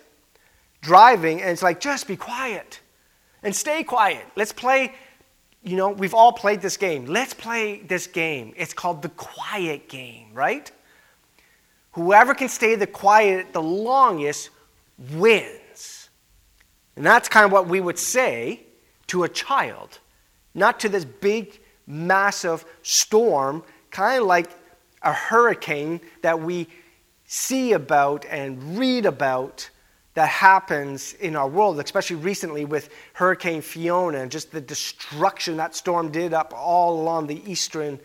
Driving, 0.82 1.42
and 1.42 1.50
it's 1.50 1.64
like, 1.64 1.80
just 1.80 2.08
be 2.08 2.16
quiet 2.16 2.80
and 3.44 3.56
stay 3.56 3.84
quiet. 3.84 4.26
Let's 4.36 4.54
play, 4.54 4.94
you 5.64 5.76
know, 5.76 5.90
we've 5.90 6.14
all 6.14 6.32
played 6.32 6.62
this 6.62 6.78
game. 6.78 7.06
Let's 7.06 7.34
play 7.34 7.82
this 7.82 8.08
game. 8.08 8.54
It's 8.56 8.74
called 8.74 9.02
the 9.02 9.10
quiet 9.10 9.90
game, 9.90 10.28
right? 10.34 10.72
Whoever 11.94 12.34
can 12.36 12.50
stay 12.50 12.76
the 12.76 12.88
quiet 12.88 13.54
the 13.54 13.62
longest 13.62 14.50
wins. 15.12 15.60
And 16.96 17.06
that's 17.06 17.30
kind 17.30 17.46
of 17.46 17.52
what 17.52 17.68
we 17.68 17.80
would 17.80 18.00
say 18.00 18.62
to 19.08 19.24
a 19.24 19.30
child, 19.30 20.00
not 20.54 20.80
to 20.82 20.90
this 20.90 21.06
big, 21.06 21.60
massive 21.88 22.66
storm, 22.84 23.64
kind 23.92 24.22
of 24.22 24.28
like 24.28 24.50
a 25.02 25.14
hurricane 25.14 26.02
that 26.22 26.42
we 26.42 26.68
see 27.26 27.74
about 27.74 28.26
and 28.26 28.78
read 28.78 29.06
about 29.06 29.70
that 30.16 30.28
happens 30.28 31.14
in 31.14 31.36
our 31.36 31.48
world, 31.48 31.80
especially 31.80 32.18
recently 32.18 32.66
with 32.66 32.90
Hurricane 33.14 33.62
Fiona 33.62 34.18
and 34.18 34.32
just 34.32 34.52
the 34.52 34.60
destruction 34.60 35.58
that 35.58 35.76
storm 35.76 36.12
did 36.12 36.34
up 36.34 36.54
all 36.56 37.00
along 37.00 37.28
the 37.28 37.42
eastern 37.50 38.00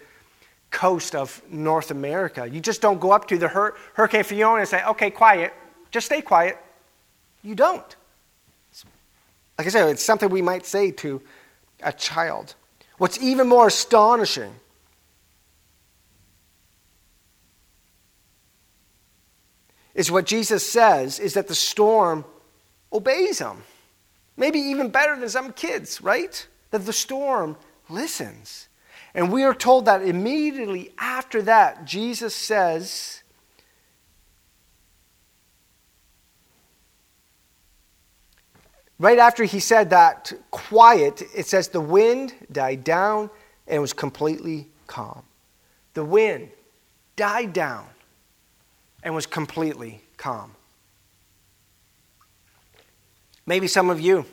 coast 0.70 1.14
of 1.14 1.42
North 1.50 1.90
America. 1.90 2.46
You 2.46 2.60
just 2.60 2.80
don't 2.80 3.00
go 3.00 3.12
up 3.12 3.26
to 3.28 3.38
the 3.38 3.48
hur- 3.48 3.74
Hurricane 3.94 4.24
Fiona 4.24 4.60
and 4.60 4.68
say, 4.68 4.84
okay, 4.84 5.10
quiet, 5.10 5.52
just 5.90 6.06
stay 6.06 6.20
quiet. 6.20 6.58
You 7.42 7.54
don't. 7.54 7.96
Like 9.58 9.66
I 9.66 9.70
said, 9.70 9.88
it's 9.88 10.02
something 10.02 10.28
we 10.28 10.42
might 10.42 10.66
say 10.66 10.90
to 10.92 11.22
a 11.82 11.92
child. 11.92 12.54
What's 12.98 13.20
even 13.20 13.48
more 13.48 13.66
astonishing 13.66 14.54
is 19.94 20.10
what 20.10 20.26
Jesus 20.26 20.68
says 20.68 21.18
is 21.18 21.34
that 21.34 21.48
the 21.48 21.54
storm 21.54 22.24
obeys 22.92 23.38
him. 23.38 23.62
Maybe 24.36 24.58
even 24.58 24.88
better 24.90 25.18
than 25.18 25.28
some 25.28 25.52
kids, 25.52 26.00
right? 26.00 26.46
That 26.70 26.86
the 26.86 26.92
storm 26.92 27.56
listens. 27.88 28.68
And 29.14 29.32
we 29.32 29.44
are 29.44 29.54
told 29.54 29.84
that 29.84 30.02
immediately 30.02 30.92
after 30.98 31.42
that, 31.42 31.84
Jesus 31.84 32.34
says, 32.34 33.22
right 38.98 39.18
after 39.18 39.44
he 39.44 39.60
said 39.60 39.90
that 39.90 40.32
quiet, 40.50 41.22
it 41.34 41.46
says 41.46 41.68
the 41.68 41.80
wind 41.80 42.34
died 42.50 42.84
down 42.84 43.30
and 43.66 43.80
was 43.80 43.92
completely 43.92 44.68
calm. 44.86 45.22
The 45.94 46.04
wind 46.04 46.50
died 47.16 47.52
down 47.52 47.86
and 49.02 49.14
was 49.14 49.26
completely 49.26 50.02
calm. 50.16 50.54
Maybe 53.46 53.66
some 53.68 53.90
of 53.90 54.00
you 54.00 54.24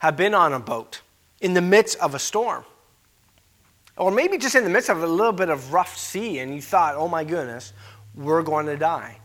have 0.00 0.16
been 0.16 0.34
on 0.34 0.52
a 0.52 0.60
boat 0.60 1.00
in 1.40 1.54
the 1.54 1.60
midst 1.60 1.98
of 1.98 2.14
a 2.14 2.18
storm. 2.18 2.64
Or 3.96 4.10
maybe 4.10 4.38
just 4.38 4.54
in 4.54 4.64
the 4.64 4.70
midst 4.70 4.88
of 4.88 5.02
a 5.02 5.06
little 5.06 5.32
bit 5.32 5.48
of 5.50 5.72
rough 5.72 5.96
sea 5.96 6.38
and 6.38 6.54
you 6.54 6.62
thought, 6.62 6.94
oh 6.96 7.08
my 7.08 7.24
goodness, 7.24 7.72
we're 8.14 8.42
going 8.42 8.66
to 8.66 8.76
die. 8.76 9.19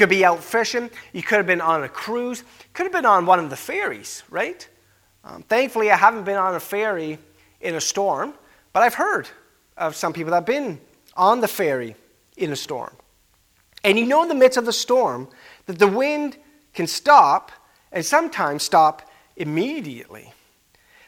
Could 0.00 0.08
be 0.08 0.24
out 0.24 0.42
fishing. 0.42 0.88
You 1.12 1.22
could 1.22 1.36
have 1.36 1.46
been 1.46 1.60
on 1.60 1.84
a 1.84 1.88
cruise. 1.90 2.42
Could 2.72 2.84
have 2.84 2.92
been 2.92 3.04
on 3.04 3.26
one 3.26 3.38
of 3.38 3.50
the 3.50 3.56
ferries, 3.56 4.22
right? 4.30 4.66
Um, 5.24 5.42
thankfully, 5.42 5.90
I 5.90 5.96
haven't 5.96 6.24
been 6.24 6.38
on 6.38 6.54
a 6.54 6.60
ferry 6.60 7.18
in 7.60 7.74
a 7.74 7.82
storm, 7.82 8.32
but 8.72 8.82
I've 8.82 8.94
heard 8.94 9.28
of 9.76 9.94
some 9.94 10.14
people 10.14 10.30
that 10.30 10.36
have 10.38 10.46
been 10.46 10.80
on 11.18 11.42
the 11.42 11.48
ferry 11.48 11.96
in 12.38 12.50
a 12.50 12.56
storm. 12.56 12.96
And 13.84 13.98
you 13.98 14.06
know, 14.06 14.22
in 14.22 14.30
the 14.30 14.34
midst 14.34 14.56
of 14.56 14.64
the 14.64 14.72
storm, 14.72 15.28
that 15.66 15.78
the 15.78 15.86
wind 15.86 16.38
can 16.72 16.86
stop 16.86 17.52
and 17.92 18.02
sometimes 18.02 18.62
stop 18.62 19.02
immediately. 19.36 20.32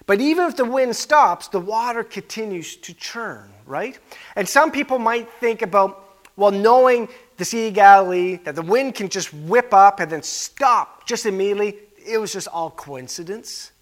But 0.05 0.21
even 0.21 0.49
if 0.49 0.57
the 0.57 0.67
wind 0.67 0.95
stops, 0.97 1.49
the 1.49 1.61
water 1.61 2.05
continues 2.05 2.77
to 2.77 2.93
churn, 2.93 3.55
right? 3.65 3.99
And 4.37 4.47
some 4.47 4.71
people 4.71 4.99
might 4.99 5.33
think 5.41 5.63
about, 5.63 6.27
well, 6.37 6.51
knowing 6.51 7.09
the 7.43 7.47
Sea 7.47 7.67
of 7.67 7.75
Galilee, 7.75 8.37
that 8.45 8.55
the 8.55 8.63
wind 8.63 8.95
can 8.95 9.09
just 9.09 9.35
whip 9.35 9.75
up 9.75 9.99
and 9.99 10.09
then 10.09 10.23
stop 10.23 11.09
just 11.09 11.27
immediately, 11.27 11.77
it 12.07 12.19
was 12.19 12.33
just 12.33 12.47
all 12.47 12.71
coincidence, 12.71 13.73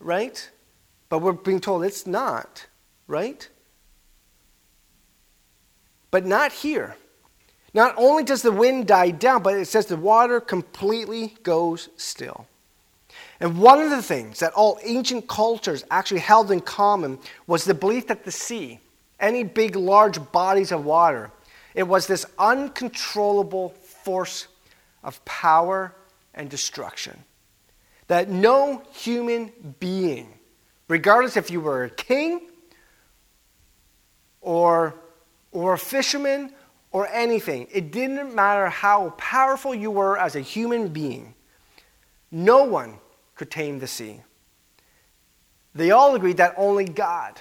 right? 0.00 0.50
But 1.08 1.20
we're 1.20 1.32
being 1.32 1.60
told 1.60 1.86
it's 1.86 2.06
not, 2.06 2.66
right? 3.06 3.48
But 6.10 6.26
not 6.26 6.52
here. 6.52 6.94
Not 7.72 7.94
only 7.96 8.22
does 8.22 8.42
the 8.42 8.52
wind 8.52 8.86
die 8.86 9.12
down, 9.12 9.42
but 9.42 9.54
it 9.54 9.64
says 9.64 9.86
the 9.86 9.96
water 9.96 10.38
completely 10.38 11.36
goes 11.42 11.88
still. 11.96 12.46
And 13.40 13.58
one 13.58 13.80
of 13.80 13.88
the 13.88 14.02
things 14.02 14.40
that 14.40 14.52
all 14.52 14.78
ancient 14.84 15.26
cultures 15.26 15.86
actually 15.90 16.20
held 16.20 16.50
in 16.50 16.60
common 16.60 17.18
was 17.46 17.64
the 17.64 17.72
belief 17.72 18.08
that 18.08 18.26
the 18.26 18.30
sea, 18.30 18.78
any 19.18 19.42
big, 19.42 19.74
large 19.74 20.20
bodies 20.32 20.70
of 20.70 20.84
water, 20.84 21.30
it 21.76 21.86
was 21.86 22.08
this 22.08 22.26
uncontrollable 22.36 23.68
force 23.68 24.48
of 25.04 25.24
power 25.24 25.94
and 26.34 26.50
destruction. 26.50 27.22
That 28.08 28.28
no 28.28 28.82
human 28.92 29.52
being 29.78 30.36
Regardless 30.88 31.36
if 31.36 31.50
you 31.50 31.60
were 31.60 31.84
a 31.84 31.90
king 31.90 32.48
or, 34.40 34.94
or 35.50 35.74
a 35.74 35.78
fisherman 35.78 36.52
or 36.92 37.08
anything, 37.08 37.66
it 37.72 37.90
didn't 37.90 38.34
matter 38.34 38.68
how 38.68 39.10
powerful 39.18 39.74
you 39.74 39.90
were 39.90 40.16
as 40.16 40.36
a 40.36 40.40
human 40.40 40.88
being, 40.88 41.34
no 42.30 42.64
one 42.64 42.98
could 43.34 43.50
tame 43.50 43.80
the 43.80 43.86
sea. 43.86 44.20
They 45.74 45.90
all 45.90 46.14
agreed 46.14 46.36
that 46.36 46.54
only 46.56 46.84
God 46.84 47.40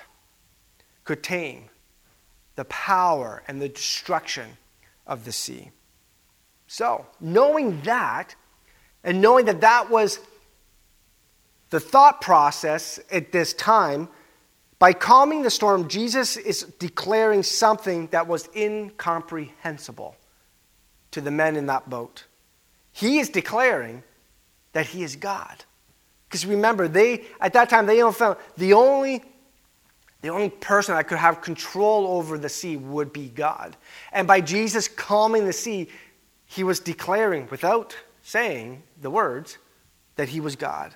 could 1.04 1.24
tame 1.24 1.70
the 2.56 2.66
power 2.66 3.44
and 3.48 3.62
the 3.62 3.70
destruction 3.70 4.58
of 5.06 5.26
the 5.26 5.32
sea. 5.32 5.72
So, 6.68 7.06
knowing 7.20 7.82
that, 7.82 8.36
and 9.04 9.22
knowing 9.22 9.46
that 9.46 9.62
that 9.62 9.90
was 9.90 10.20
the 11.70 11.80
thought 11.80 12.22
process 12.22 13.00
at 13.12 13.32
this 13.32 13.54
time, 13.54 14.10
by 14.80 14.94
calming 14.94 15.42
the 15.44 15.50
storm, 15.50 15.88
Jesus 15.88 16.38
is 16.38 16.64
declaring 16.80 17.44
something 17.44 18.08
that 18.08 18.28
was 18.28 18.50
incomprehensible 18.56 20.16
to 21.12 21.22
the 21.22 21.32
men 21.32 21.56
in 21.56 21.68
that 21.68 21.90
boat. 21.90 22.26
He 22.92 23.20
is 23.20 23.30
declaring 23.30 24.04
that 24.74 24.88
he 24.88 25.04
is 25.04 25.16
God. 25.16 25.64
Because 26.28 26.46
remember, 26.46 26.88
they 26.88 27.26
at 27.40 27.54
that 27.54 27.70
time 27.70 27.86
they 27.86 28.02
found 28.12 28.38
the 28.58 28.74
only 28.74 29.24
the 30.22 30.30
only 30.30 30.50
person 30.50 30.96
that 30.96 31.08
could 31.08 31.18
have 31.18 31.42
control 31.42 32.08
over 32.08 32.38
the 32.38 32.50
sea 32.50 32.78
would 32.78 33.14
be 33.14 33.30
God. 33.30 33.78
And 34.12 34.28
by 34.28 34.42
Jesus 34.42 34.88
calming 34.88 35.46
the 35.46 35.54
sea, 35.54 35.90
he 36.46 36.64
was 36.64 36.80
declaring, 36.80 37.48
without 37.52 37.96
saying 38.24 38.82
the 39.02 39.10
words, 39.10 39.58
that 40.16 40.30
he 40.30 40.40
was 40.40 40.56
God. 40.56 40.96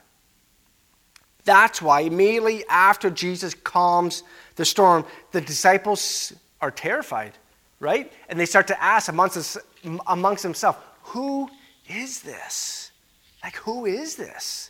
That's 1.43 1.81
why 1.81 2.01
immediately 2.01 2.63
after 2.69 3.09
Jesus 3.09 3.53
calms 3.53 4.23
the 4.55 4.65
storm, 4.65 5.05
the 5.31 5.41
disciples 5.41 6.33
are 6.61 6.71
terrified, 6.71 7.33
right? 7.79 8.11
And 8.27 8.39
they 8.39 8.45
start 8.45 8.67
to 8.67 8.83
ask 8.83 9.09
amongst, 9.09 9.57
amongst 10.07 10.43
themselves, 10.43 10.77
Who 11.03 11.49
is 11.87 12.21
this? 12.21 12.91
Like, 13.43 13.55
who 13.55 13.85
is 13.85 14.15
this? 14.15 14.68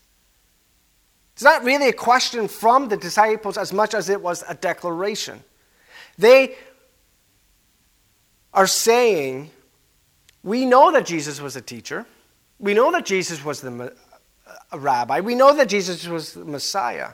It's 1.40 1.46
not 1.46 1.64
really 1.64 1.88
a 1.88 1.94
question 1.94 2.50
from 2.50 2.90
the 2.90 2.98
disciples 2.98 3.58
as 3.58 3.72
much 3.72 3.94
as 3.94 4.10
it 4.10 4.22
was 4.22 4.44
a 4.50 4.56
declaration. 4.56 5.42
They 6.18 6.58
are 8.54 8.68
saying, 8.68 9.50
We 10.44 10.66
know 10.66 10.92
that 10.92 11.06
Jesus 11.06 11.40
was 11.40 11.56
a 11.56 11.62
teacher. 11.62 12.06
We 12.60 12.74
know 12.74 12.92
that 12.92 13.06
Jesus 13.06 13.42
was 13.42 13.62
the, 13.62 13.72
uh, 13.72 14.52
a 14.74 14.78
rabbi. 14.78 15.22
We 15.22 15.34
know 15.34 15.56
that 15.56 15.70
Jesus 15.70 16.06
was 16.10 16.34
the 16.34 16.44
Messiah. 16.44 17.12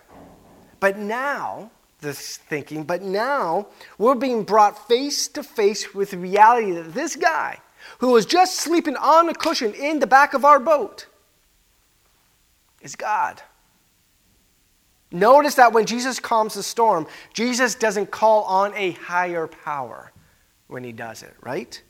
But 0.80 0.98
now, 0.98 1.70
this 2.02 2.38
thinking, 2.38 2.84
but 2.84 3.04
now 3.04 3.68
we're 4.00 4.16
being 4.16 4.44
brought 4.44 4.88
face 4.88 5.28
to 5.28 5.44
face 5.44 5.94
with 5.94 6.10
the 6.10 6.18
reality 6.18 6.72
that 6.72 6.96
this 6.96 7.16
guy, 7.16 7.60
who 8.00 8.08
was 8.08 8.26
just 8.26 8.56
sleeping 8.56 8.96
on 8.96 9.30
a 9.30 9.36
cushion 9.36 9.76
in 9.76 10.00
the 10.00 10.08
back 10.08 10.34
of 10.34 10.44
our 10.44 10.60
boat, 10.60 11.06
is 12.82 12.96
God. 12.96 13.44
Notice 15.12 15.56
that 15.56 15.74
when 15.74 15.86
Jesus 15.86 16.20
calms 16.20 16.56
the 16.56 16.64
storm, 16.64 17.08
Jesus 17.34 17.76
doesn't 17.76 18.12
call 18.12 18.44
on 18.44 18.74
a 18.76 18.92
higher 18.92 19.48
power 19.48 20.12
when 20.68 20.84
he 20.84 20.92
does 20.92 21.24
it, 21.24 21.34
right? 21.42 21.82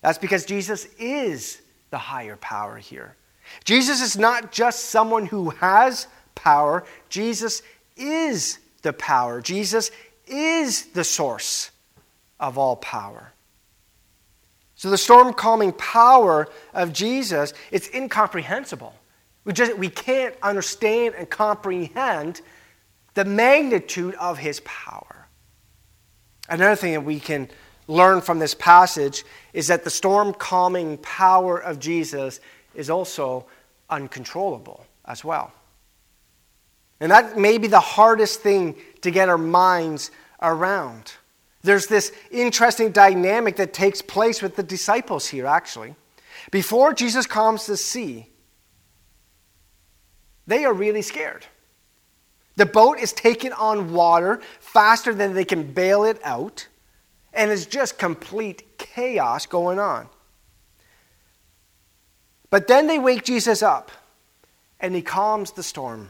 That's 0.00 0.18
because 0.18 0.44
Jesus 0.44 0.86
is 0.98 1.60
the 1.90 1.98
higher 1.98 2.36
power 2.36 2.76
here. 2.76 3.16
Jesus 3.64 4.00
is 4.00 4.16
not 4.16 4.52
just 4.52 4.86
someone 4.86 5.26
who 5.26 5.50
has 5.50 6.06
power, 6.34 6.84
Jesus 7.08 7.62
is 7.96 8.58
the 8.82 8.92
power. 8.92 9.40
Jesus 9.40 9.90
is 10.26 10.86
the 10.86 11.04
source 11.04 11.70
of 12.38 12.58
all 12.58 12.76
power. 12.76 13.32
So 14.76 14.90
the 14.90 14.98
storm 14.98 15.32
calming 15.32 15.72
power 15.72 16.48
of 16.72 16.92
Jesus, 16.92 17.52
it's 17.72 17.88
incomprehensible. 17.92 18.94
We, 19.44 19.52
just, 19.52 19.78
we 19.78 19.88
can't 19.88 20.34
understand 20.42 21.14
and 21.16 21.28
comprehend 21.28 22.40
the 23.14 23.24
magnitude 23.24 24.14
of 24.16 24.38
his 24.38 24.60
power. 24.60 25.28
Another 26.48 26.76
thing 26.76 26.92
that 26.92 27.04
we 27.04 27.20
can 27.20 27.48
learn 27.86 28.20
from 28.20 28.38
this 28.38 28.54
passage 28.54 29.24
is 29.52 29.66
that 29.68 29.84
the 29.84 29.90
storm 29.90 30.32
calming 30.34 30.98
power 30.98 31.58
of 31.58 31.78
Jesus 31.78 32.40
is 32.74 32.90
also 32.90 33.46
uncontrollable 33.90 34.86
as 35.04 35.24
well. 35.24 35.52
And 37.00 37.10
that 37.10 37.38
may 37.38 37.58
be 37.58 37.68
the 37.68 37.80
hardest 37.80 38.40
thing 38.40 38.76
to 39.02 39.10
get 39.10 39.28
our 39.28 39.38
minds 39.38 40.10
around. 40.42 41.12
There's 41.62 41.86
this 41.86 42.12
interesting 42.30 42.92
dynamic 42.92 43.56
that 43.56 43.72
takes 43.72 44.02
place 44.02 44.42
with 44.42 44.56
the 44.56 44.62
disciples 44.62 45.26
here, 45.26 45.46
actually. 45.46 45.94
Before 46.50 46.92
Jesus 46.92 47.26
calms 47.26 47.66
the 47.66 47.76
sea, 47.76 48.28
they 50.48 50.64
are 50.64 50.72
really 50.72 51.02
scared. 51.02 51.46
The 52.56 52.66
boat 52.66 52.98
is 52.98 53.12
taking 53.12 53.52
on 53.52 53.92
water 53.92 54.40
faster 54.58 55.14
than 55.14 55.34
they 55.34 55.44
can 55.44 55.72
bail 55.72 56.02
it 56.02 56.18
out, 56.24 56.66
and 57.32 57.52
it's 57.52 57.66
just 57.66 57.98
complete 57.98 58.78
chaos 58.78 59.46
going 59.46 59.78
on. 59.78 60.08
But 62.50 62.66
then 62.66 62.88
they 62.88 62.98
wake 62.98 63.24
Jesus 63.24 63.62
up, 63.62 63.92
and 64.80 64.94
he 64.94 65.02
calms 65.02 65.52
the 65.52 65.62
storm. 65.62 66.08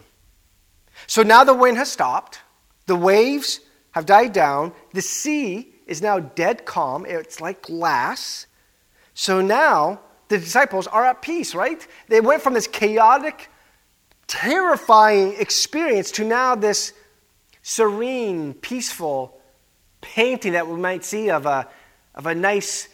So 1.06 1.22
now 1.22 1.44
the 1.44 1.52
wind 1.52 1.76
has 1.76 1.90
stopped, 1.90 2.40
the 2.86 2.96
waves 2.96 3.60
have 3.90 4.06
died 4.06 4.32
down, 4.32 4.72
the 4.94 5.02
sea 5.02 5.74
is 5.86 6.00
now 6.00 6.20
dead 6.20 6.64
calm, 6.64 7.04
it's 7.06 7.40
like 7.40 7.60
glass. 7.60 8.46
So 9.14 9.40
now 9.40 10.00
the 10.28 10.38
disciples 10.38 10.86
are 10.86 11.04
at 11.04 11.22
peace, 11.22 11.54
right? 11.54 11.84
They 12.08 12.20
went 12.20 12.40
from 12.40 12.54
this 12.54 12.68
chaotic 12.68 13.50
terrifying 14.28 15.34
experience 15.38 16.12
to 16.12 16.24
now 16.24 16.54
this 16.54 16.92
serene, 17.62 18.54
peaceful 18.54 19.38
painting 20.00 20.52
that 20.52 20.68
we 20.68 20.78
might 20.78 21.04
see 21.04 21.30
of 21.30 21.46
a, 21.46 21.66
of 22.14 22.26
a 22.26 22.34
nice 22.34 22.88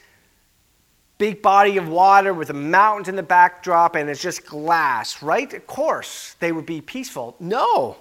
big 1.18 1.42
body 1.42 1.76
of 1.76 1.88
water 1.88 2.32
with 2.32 2.50
a 2.50 2.54
mountain 2.54 3.12
in 3.12 3.16
the 3.16 3.22
backdrop 3.22 3.94
and 3.94 4.08
it's 4.08 4.22
just 4.22 4.46
glass, 4.46 5.22
right? 5.22 5.52
Of 5.52 5.66
course 5.66 6.34
they 6.40 6.52
would 6.52 6.66
be 6.66 6.80
peaceful. 6.80 7.36
No, 7.38 7.96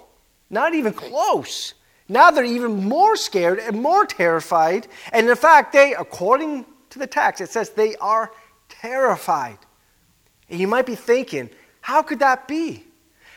not 0.50 0.74
even 0.74 0.92
close. 0.92 1.74
Now 2.08 2.30
they're 2.30 2.44
even 2.44 2.88
more 2.88 3.16
scared 3.16 3.58
and 3.58 3.80
more 3.80 4.04
terrified. 4.06 4.88
And 5.12 5.28
in 5.28 5.36
fact, 5.36 5.72
they, 5.72 5.94
according 5.94 6.66
to 6.90 6.98
the 6.98 7.06
text, 7.06 7.40
it 7.40 7.50
says 7.50 7.70
they 7.70 7.96
are 7.96 8.30
terrified. 8.68 9.58
And 10.50 10.60
you 10.60 10.68
might 10.68 10.86
be 10.86 10.94
thinking, 10.94 11.50
how 11.80 12.02
could 12.02 12.18
that 12.18 12.46
be? 12.46 12.84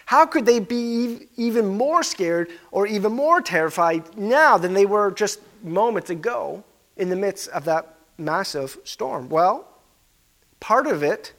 How 0.07 0.25
could 0.25 0.45
they 0.45 0.59
be 0.59 1.27
even 1.35 1.67
more 1.67 2.01
scared 2.01 2.49
or 2.71 2.87
even 2.87 3.11
more 3.11 3.41
terrified 3.41 4.17
now 4.17 4.57
than 4.57 4.73
they 4.73 4.85
were 4.85 5.11
just 5.11 5.41
moments 5.61 6.09
ago 6.09 6.63
in 6.95 7.09
the 7.09 7.17
midst 7.17 7.49
of 7.49 7.65
that 7.65 7.97
massive 8.17 8.77
storm? 8.85 9.27
Well, 9.27 9.67
part 10.61 10.87
of 10.87 11.03
it 11.03 11.33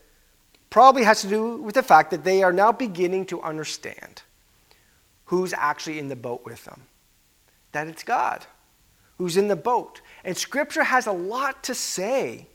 probably 0.69 1.05
has 1.05 1.23
to 1.23 1.29
do 1.29 1.57
with 1.57 1.77
the 1.77 1.83
fact 1.83 2.11
that 2.11 2.25
they 2.25 2.43
are 2.43 2.53
now 2.53 2.71
beginning 2.71 3.25
to 3.27 3.41
understand 3.41 4.21
who's 5.25 5.55
actually 5.55 5.99
in 5.99 6.09
the 6.09 6.17
boat 6.17 6.45
with 6.45 6.63
them. 6.67 6.83
That 7.73 7.89
it's 7.89 8.03
God 8.03 8.45
who's 9.17 9.39
in 9.39 9.49
the 9.49 9.57
boat. 9.57 10.03
And 10.25 10.37
Scripture 10.37 10.85
has 10.85 11.07
a 11.07 11.13
lot 11.13 11.63
to 11.65 11.75
say 11.75 12.49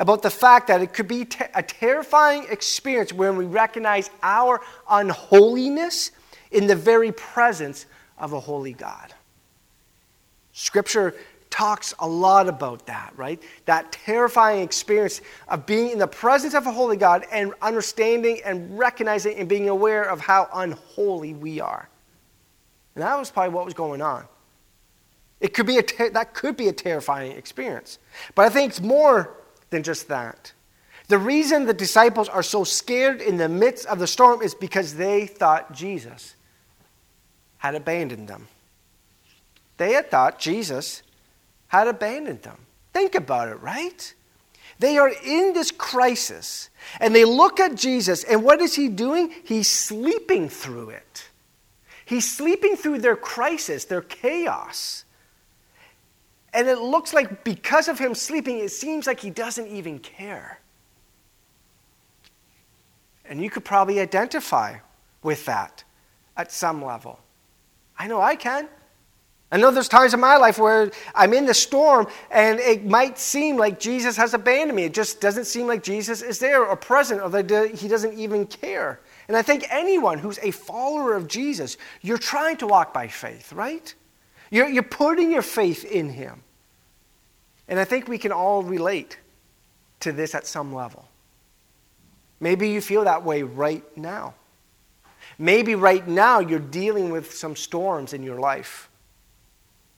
about 0.00 0.22
the 0.22 0.30
fact 0.30 0.66
that 0.68 0.80
it 0.80 0.94
could 0.94 1.06
be 1.06 1.28
a 1.54 1.62
terrifying 1.62 2.46
experience 2.48 3.12
when 3.12 3.36
we 3.36 3.44
recognize 3.44 4.08
our 4.22 4.62
unholiness 4.88 6.10
in 6.50 6.66
the 6.66 6.74
very 6.74 7.12
presence 7.12 7.84
of 8.18 8.32
a 8.32 8.40
holy 8.40 8.72
God. 8.72 9.12
Scripture 10.54 11.14
talks 11.50 11.92
a 11.98 12.08
lot 12.08 12.48
about 12.48 12.86
that, 12.86 13.12
right? 13.16 13.42
That 13.66 13.92
terrifying 13.92 14.62
experience 14.62 15.20
of 15.48 15.66
being 15.66 15.90
in 15.90 15.98
the 15.98 16.06
presence 16.06 16.54
of 16.54 16.66
a 16.66 16.72
holy 16.72 16.96
God 16.96 17.26
and 17.30 17.52
understanding 17.60 18.40
and 18.42 18.78
recognizing 18.78 19.36
and 19.36 19.48
being 19.48 19.68
aware 19.68 20.04
of 20.04 20.20
how 20.20 20.48
unholy 20.54 21.34
we 21.34 21.60
are. 21.60 21.90
And 22.94 23.04
that 23.04 23.18
was 23.18 23.30
probably 23.30 23.52
what 23.52 23.66
was 23.66 23.74
going 23.74 24.00
on. 24.00 24.24
It 25.40 25.52
could 25.52 25.66
be 25.66 25.76
a 25.76 25.82
ter- 25.82 26.10
that 26.10 26.32
could 26.32 26.56
be 26.56 26.68
a 26.68 26.72
terrifying 26.72 27.32
experience. 27.32 27.98
But 28.34 28.46
I 28.46 28.48
think 28.48 28.70
it's 28.70 28.80
more 28.80 29.36
than 29.70 29.82
just 29.82 30.08
that. 30.08 30.52
The 31.08 31.18
reason 31.18 31.66
the 31.66 31.74
disciples 31.74 32.28
are 32.28 32.42
so 32.42 32.62
scared 32.62 33.20
in 33.20 33.36
the 33.36 33.48
midst 33.48 33.86
of 33.86 33.98
the 33.98 34.06
storm 34.06 34.42
is 34.42 34.54
because 34.54 34.94
they 34.94 35.26
thought 35.26 35.72
Jesus 35.72 36.36
had 37.58 37.74
abandoned 37.74 38.28
them. 38.28 38.46
They 39.76 39.92
had 39.94 40.10
thought 40.10 40.38
Jesus 40.38 41.02
had 41.68 41.88
abandoned 41.88 42.42
them. 42.42 42.58
Think 42.92 43.14
about 43.14 43.48
it, 43.48 43.60
right? 43.60 44.14
They 44.78 44.98
are 44.98 45.10
in 45.24 45.52
this 45.52 45.70
crisis 45.70 46.70
and 47.00 47.14
they 47.14 47.24
look 47.24 47.60
at 47.60 47.74
Jesus, 47.74 48.24
and 48.24 48.42
what 48.42 48.60
is 48.60 48.74
he 48.74 48.88
doing? 48.88 49.32
He's 49.44 49.68
sleeping 49.68 50.48
through 50.48 50.90
it. 50.90 51.28
He's 52.04 52.30
sleeping 52.30 52.76
through 52.76 52.98
their 52.98 53.16
crisis, 53.16 53.84
their 53.84 54.00
chaos. 54.00 55.04
And 56.52 56.68
it 56.68 56.78
looks 56.78 57.12
like 57.14 57.44
because 57.44 57.88
of 57.88 57.98
him 57.98 58.14
sleeping, 58.14 58.58
it 58.58 58.70
seems 58.70 59.06
like 59.06 59.20
he 59.20 59.30
doesn't 59.30 59.68
even 59.68 59.98
care. 59.98 60.58
And 63.24 63.40
you 63.40 63.50
could 63.50 63.64
probably 63.64 64.00
identify 64.00 64.78
with 65.22 65.44
that 65.46 65.84
at 66.36 66.50
some 66.50 66.84
level. 66.84 67.20
I 67.96 68.08
know 68.08 68.20
I 68.20 68.34
can. 68.34 68.68
I 69.52 69.56
know 69.56 69.72
there's 69.72 69.88
times 69.88 70.14
in 70.14 70.20
my 70.20 70.36
life 70.36 70.58
where 70.58 70.90
I'm 71.14 71.32
in 71.32 71.44
the 71.44 71.54
storm 71.54 72.06
and 72.30 72.60
it 72.60 72.84
might 72.84 73.18
seem 73.18 73.56
like 73.56 73.80
Jesus 73.80 74.16
has 74.16 74.32
abandoned 74.32 74.76
me. 74.76 74.84
It 74.84 74.94
just 74.94 75.20
doesn't 75.20 75.44
seem 75.44 75.66
like 75.66 75.82
Jesus 75.82 76.22
is 76.22 76.38
there 76.38 76.64
or 76.64 76.76
present 76.76 77.20
or 77.20 77.28
that 77.30 77.74
he 77.74 77.88
doesn't 77.88 78.16
even 78.16 78.46
care. 78.46 79.00
And 79.26 79.36
I 79.36 79.42
think 79.42 79.66
anyone 79.70 80.18
who's 80.18 80.38
a 80.38 80.52
follower 80.52 81.14
of 81.14 81.26
Jesus, 81.26 81.78
you're 82.00 82.18
trying 82.18 82.58
to 82.58 82.66
walk 82.68 82.94
by 82.94 83.08
faith, 83.08 83.52
right? 83.52 83.92
You're, 84.50 84.68
you're 84.68 84.82
putting 84.82 85.30
your 85.30 85.42
faith 85.42 85.84
in 85.84 86.10
him. 86.10 86.42
And 87.68 87.78
I 87.78 87.84
think 87.84 88.08
we 88.08 88.18
can 88.18 88.32
all 88.32 88.62
relate 88.62 89.18
to 90.00 90.12
this 90.12 90.34
at 90.34 90.46
some 90.46 90.74
level. 90.74 91.08
Maybe 92.40 92.70
you 92.70 92.80
feel 92.80 93.04
that 93.04 93.24
way 93.24 93.42
right 93.42 93.84
now. 93.96 94.34
Maybe 95.38 95.74
right 95.74 96.06
now 96.06 96.40
you're 96.40 96.58
dealing 96.58 97.10
with 97.10 97.32
some 97.32 97.54
storms 97.54 98.12
in 98.12 98.22
your 98.22 98.40
life. 98.40 98.90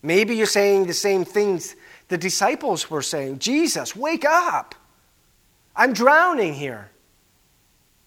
Maybe 0.03 0.37
you're 0.37 0.47
saying 0.47 0.87
the 0.87 0.95
same 0.95 1.25
things 1.25 1.77
the 2.09 2.19
disciples 2.19 2.91
were 2.91 3.03
saying 3.03 3.39
Jesus, 3.39 3.97
wake 3.97 4.25
up! 4.25 4.75
I'm 5.75 5.95
drowning 5.95 6.53
here. 6.53 6.91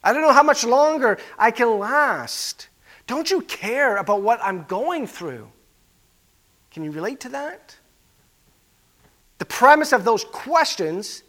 I 0.04 0.14
don't 0.14 0.22
know 0.22 0.34
how 0.34 0.44
much 0.44 0.64
longer 0.64 1.18
I 1.40 1.50
can 1.50 1.80
last. 1.80 2.68
Don't 3.08 3.32
you 3.32 3.42
care 3.42 3.98
about 3.98 4.22
what 4.22 4.40
I'm 4.44 4.64
going 4.66 5.08
through? 5.08 5.50
Can 6.76 6.84
you 6.84 6.92
relate 6.92 7.22
to 7.22 7.30
that? 7.30 7.78
The 9.38 9.46
premise 9.46 9.94
of 9.94 10.04
those 10.04 10.26
questions 10.26 11.24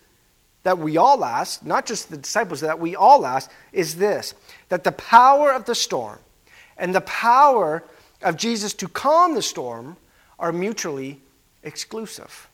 that 0.65 0.77
we 0.77 0.97
all 0.97 1.25
ask, 1.25 1.65
not 1.65 1.87
just 1.87 2.11
the 2.11 2.17
disciples, 2.17 2.63
that 2.63 2.81
we 2.81 2.97
all 2.97 3.25
ask, 3.25 3.49
is 3.73 3.95
this 3.95 4.35
that 4.71 4.83
the 4.83 4.91
power 4.91 5.53
of 5.53 5.65
the 5.65 5.75
storm 5.77 6.19
and 6.77 6.93
the 6.93 7.01
power 7.03 7.85
of 8.23 8.37
Jesus 8.37 8.75
to 8.75 8.89
calm 8.89 9.37
the 9.37 9.43
storm 9.43 9.97
are 10.41 10.51
mutually 10.51 11.21
exclusive. 11.63 12.51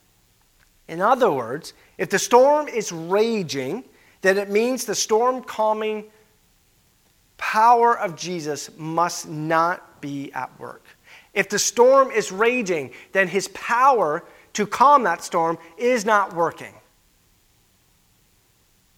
In 0.87 1.01
other 1.01 1.31
words, 1.31 1.73
if 1.97 2.11
the 2.11 2.19
storm 2.19 2.69
is 2.69 2.93
raging, 2.93 3.85
then 4.21 4.37
it 4.37 4.51
means 4.51 4.85
the 4.85 4.95
storm 4.95 5.43
calming 5.43 6.05
power 7.39 7.99
of 7.99 8.17
Jesus 8.17 8.69
must 8.77 9.31
not 9.31 10.03
be 10.03 10.31
at 10.35 10.51
work. 10.61 10.85
If 11.35 11.49
the 11.49 11.59
storm 11.59 12.11
is 12.11 12.31
raging, 12.31 12.93
then 13.13 13.29
his 13.29 13.49
power 13.49 14.25
to 14.55 14.67
calm 14.67 15.05
that 15.05 15.25
storm 15.25 15.59
is 15.79 16.05
not 16.05 16.35
working. 16.35 16.75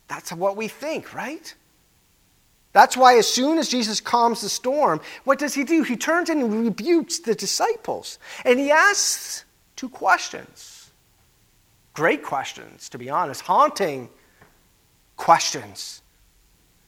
That's 0.09 0.33
what 0.33 0.57
we 0.57 0.68
think, 0.68 1.14
right? 1.14 1.55
That's 2.73 2.97
why, 2.97 3.16
as 3.18 3.29
soon 3.29 3.59
as 3.59 3.68
Jesus 3.68 4.01
calms 4.01 4.40
the 4.40 4.49
storm, 4.49 5.01
what 5.23 5.38
does 5.38 5.55
he 5.55 5.62
do? 5.62 5.85
He 5.85 5.97
turns 5.97 6.29
and 6.29 6.64
rebukes 6.64 7.20
the 7.20 7.35
disciples. 7.35 8.18
And 8.44 8.59
he 8.59 8.73
asks 8.73 9.44
two 9.77 9.88
questions. 9.88 10.90
Great 11.92 12.25
questions, 12.25 12.88
to 12.88 12.99
be 12.99 13.09
honest, 13.09 13.42
haunting 13.42 14.09
questions. 15.16 16.03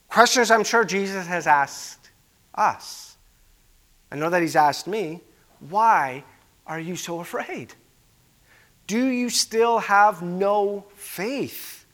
Questions 0.08 0.50
I'm 0.50 0.64
sure 0.64 0.84
Jesus 0.84 1.26
has 1.28 1.46
asked 1.46 2.10
us. 2.56 3.16
I 4.10 4.16
know 4.16 4.28
that 4.30 4.42
he's 4.42 4.56
asked 4.56 4.88
me, 4.88 5.20
why 5.60 6.24
are 6.66 6.80
you 6.80 6.96
so 6.96 7.20
afraid? 7.20 7.74
Do 8.86 9.06
you 9.06 9.30
still 9.30 9.78
have 9.78 10.22
no 10.22 10.86
faith? 10.94 11.84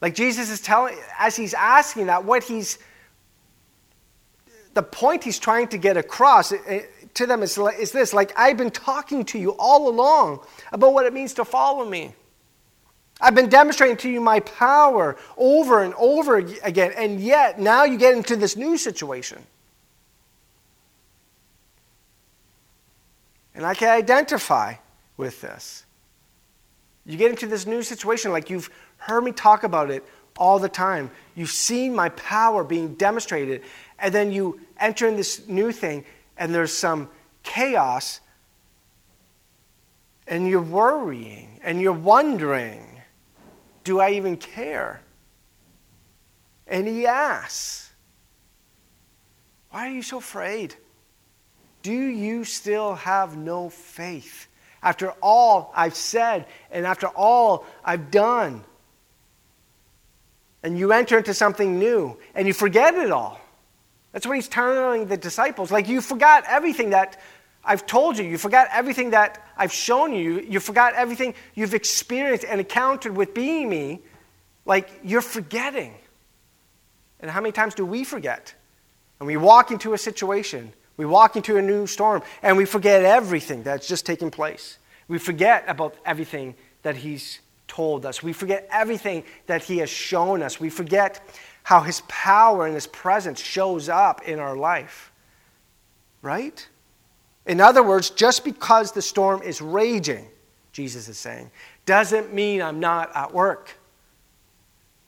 Like 0.00 0.14
Jesus 0.14 0.50
is 0.50 0.60
telling, 0.60 0.96
as 1.18 1.36
he's 1.36 1.54
asking 1.54 2.06
that, 2.06 2.24
what 2.24 2.44
he's, 2.44 2.78
the 4.74 4.82
point 4.82 5.24
he's 5.24 5.38
trying 5.38 5.68
to 5.68 5.78
get 5.78 5.96
across 5.96 6.52
eh, 6.52 6.58
eh, 6.66 6.82
to 7.14 7.26
them 7.26 7.42
is, 7.42 7.58
is 7.78 7.92
this 7.92 8.12
like, 8.12 8.32
I've 8.38 8.56
been 8.56 8.70
talking 8.70 9.24
to 9.26 9.38
you 9.38 9.54
all 9.58 9.88
along 9.88 10.40
about 10.72 10.92
what 10.92 11.06
it 11.06 11.12
means 11.14 11.34
to 11.34 11.44
follow 11.44 11.88
me. 11.88 12.14
I've 13.20 13.34
been 13.34 13.48
demonstrating 13.48 13.96
to 13.98 14.10
you 14.10 14.20
my 14.20 14.40
power 14.40 15.16
over 15.38 15.82
and 15.82 15.94
over 15.94 16.36
again, 16.36 16.92
and 16.96 17.18
yet 17.18 17.58
now 17.58 17.84
you 17.84 17.96
get 17.96 18.14
into 18.14 18.36
this 18.36 18.56
new 18.56 18.76
situation. 18.76 19.42
And 23.56 23.64
I 23.64 23.74
can 23.74 23.88
identify 23.88 24.74
with 25.16 25.40
this. 25.40 25.84
You 27.06 27.16
get 27.16 27.30
into 27.30 27.46
this 27.46 27.66
new 27.66 27.82
situation 27.82 28.30
like 28.30 28.50
you've 28.50 28.68
heard 28.98 29.22
me 29.22 29.32
talk 29.32 29.64
about 29.64 29.90
it 29.90 30.04
all 30.36 30.58
the 30.58 30.68
time. 30.68 31.10
You've 31.34 31.50
seen 31.50 31.94
my 31.94 32.10
power 32.10 32.62
being 32.62 32.94
demonstrated, 32.94 33.62
and 33.98 34.14
then 34.14 34.30
you 34.30 34.60
enter 34.78 35.08
in 35.08 35.16
this 35.16 35.48
new 35.48 35.72
thing, 35.72 36.04
and 36.36 36.54
there's 36.54 36.72
some 36.72 37.08
chaos, 37.42 38.20
and 40.26 40.46
you're 40.46 40.60
worrying, 40.60 41.58
and 41.62 41.80
you're 41.80 41.92
wondering, 41.92 43.00
do 43.84 44.00
I 44.00 44.10
even 44.10 44.36
care? 44.36 45.00
And 46.66 46.86
he 46.86 47.06
asks, 47.06 47.90
Why 49.70 49.86
are 49.86 49.92
you 49.92 50.02
so 50.02 50.18
afraid? 50.18 50.74
Do 51.86 51.92
you 51.92 52.42
still 52.42 52.96
have 52.96 53.36
no 53.36 53.70
faith? 53.70 54.48
After 54.82 55.10
all 55.22 55.72
I've 55.72 55.94
said 55.94 56.46
and 56.72 56.84
after 56.84 57.06
all 57.06 57.64
I've 57.84 58.10
done, 58.10 58.64
and 60.64 60.76
you 60.76 60.90
enter 60.90 61.18
into 61.18 61.32
something 61.32 61.78
new 61.78 62.18
and 62.34 62.48
you 62.48 62.54
forget 62.54 62.96
it 62.96 63.12
all. 63.12 63.40
That's 64.10 64.26
what 64.26 64.34
he's 64.34 64.48
telling 64.48 65.06
the 65.06 65.16
disciples. 65.16 65.70
Like, 65.70 65.86
you 65.86 66.00
forgot 66.00 66.42
everything 66.48 66.90
that 66.90 67.20
I've 67.64 67.86
told 67.86 68.18
you. 68.18 68.24
You 68.24 68.36
forgot 68.36 68.66
everything 68.72 69.10
that 69.10 69.46
I've 69.56 69.72
shown 69.72 70.12
you. 70.12 70.40
You 70.40 70.58
forgot 70.58 70.94
everything 70.94 71.34
you've 71.54 71.74
experienced 71.74 72.44
and 72.44 72.58
encountered 72.58 73.16
with 73.16 73.32
being 73.32 73.68
me. 73.68 74.00
Like, 74.64 74.90
you're 75.04 75.20
forgetting. 75.20 75.94
And 77.20 77.30
how 77.30 77.40
many 77.40 77.52
times 77.52 77.76
do 77.76 77.86
we 77.86 78.02
forget? 78.02 78.56
And 79.20 79.28
we 79.28 79.36
walk 79.36 79.70
into 79.70 79.94
a 79.94 79.98
situation, 79.98 80.72
we 80.96 81.06
walk 81.06 81.36
into 81.36 81.56
a 81.56 81.62
new 81.62 81.86
storm, 81.86 82.22
and 82.42 82.56
we 82.56 82.64
forget 82.64 83.04
everything 83.04 83.62
that's 83.62 83.86
just 83.86 84.06
taken 84.06 84.30
place. 84.30 84.78
We 85.08 85.18
forget 85.18 85.64
about 85.68 85.94
everything 86.04 86.54
that 86.82 86.96
he's 86.96 87.40
told 87.68 88.06
us. 88.06 88.22
We 88.22 88.32
forget 88.32 88.66
everything 88.70 89.24
that 89.46 89.62
He 89.62 89.78
has 89.78 89.90
shown 89.90 90.42
us. 90.42 90.60
We 90.60 90.70
forget 90.70 91.20
how 91.62 91.80
His 91.80 92.02
power 92.08 92.66
and 92.66 92.74
His 92.74 92.86
presence 92.86 93.40
shows 93.40 93.88
up 93.88 94.22
in 94.26 94.38
our 94.38 94.56
life. 94.56 95.12
Right? 96.22 96.66
In 97.46 97.60
other 97.60 97.82
words, 97.82 98.10
just 98.10 98.44
because 98.44 98.92
the 98.92 99.02
storm 99.02 99.42
is 99.42 99.60
raging, 99.60 100.26
Jesus 100.72 101.08
is 101.08 101.18
saying, 101.18 101.50
doesn't 101.84 102.34
mean 102.34 102.60
I'm 102.60 102.80
not 102.80 103.14
at 103.14 103.32
work. 103.32 103.78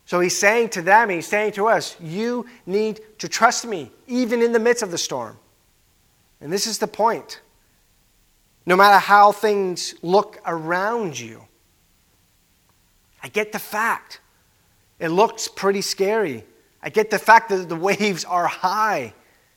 So 0.06 0.20
he's 0.20 0.36
saying 0.36 0.70
to 0.70 0.82
them, 0.82 1.10
he's 1.10 1.26
saying 1.26 1.52
to 1.52 1.66
us, 1.66 1.96
you 2.00 2.46
need 2.64 3.00
to 3.18 3.28
trust 3.28 3.66
me, 3.66 3.90
even 4.06 4.40
in 4.40 4.52
the 4.52 4.58
midst 4.58 4.82
of 4.82 4.90
the 4.90 4.96
storm. 4.96 5.36
And 6.40 6.52
this 6.52 6.66
is 6.66 6.78
the 6.78 6.86
point. 6.86 7.40
No 8.66 8.76
matter 8.76 8.98
how 8.98 9.32
things 9.32 9.94
look 10.02 10.38
around 10.44 11.18
you, 11.18 11.42
I 13.22 13.28
get 13.28 13.52
the 13.52 13.58
fact. 13.58 14.20
It 14.98 15.08
looks 15.08 15.48
pretty 15.48 15.80
scary. 15.80 16.44
I 16.82 16.90
get 16.90 17.10
the 17.10 17.18
fact 17.18 17.48
that 17.48 17.68
the 17.68 17.76
waves 17.90 18.24
are 18.24 18.46
high 18.46 19.14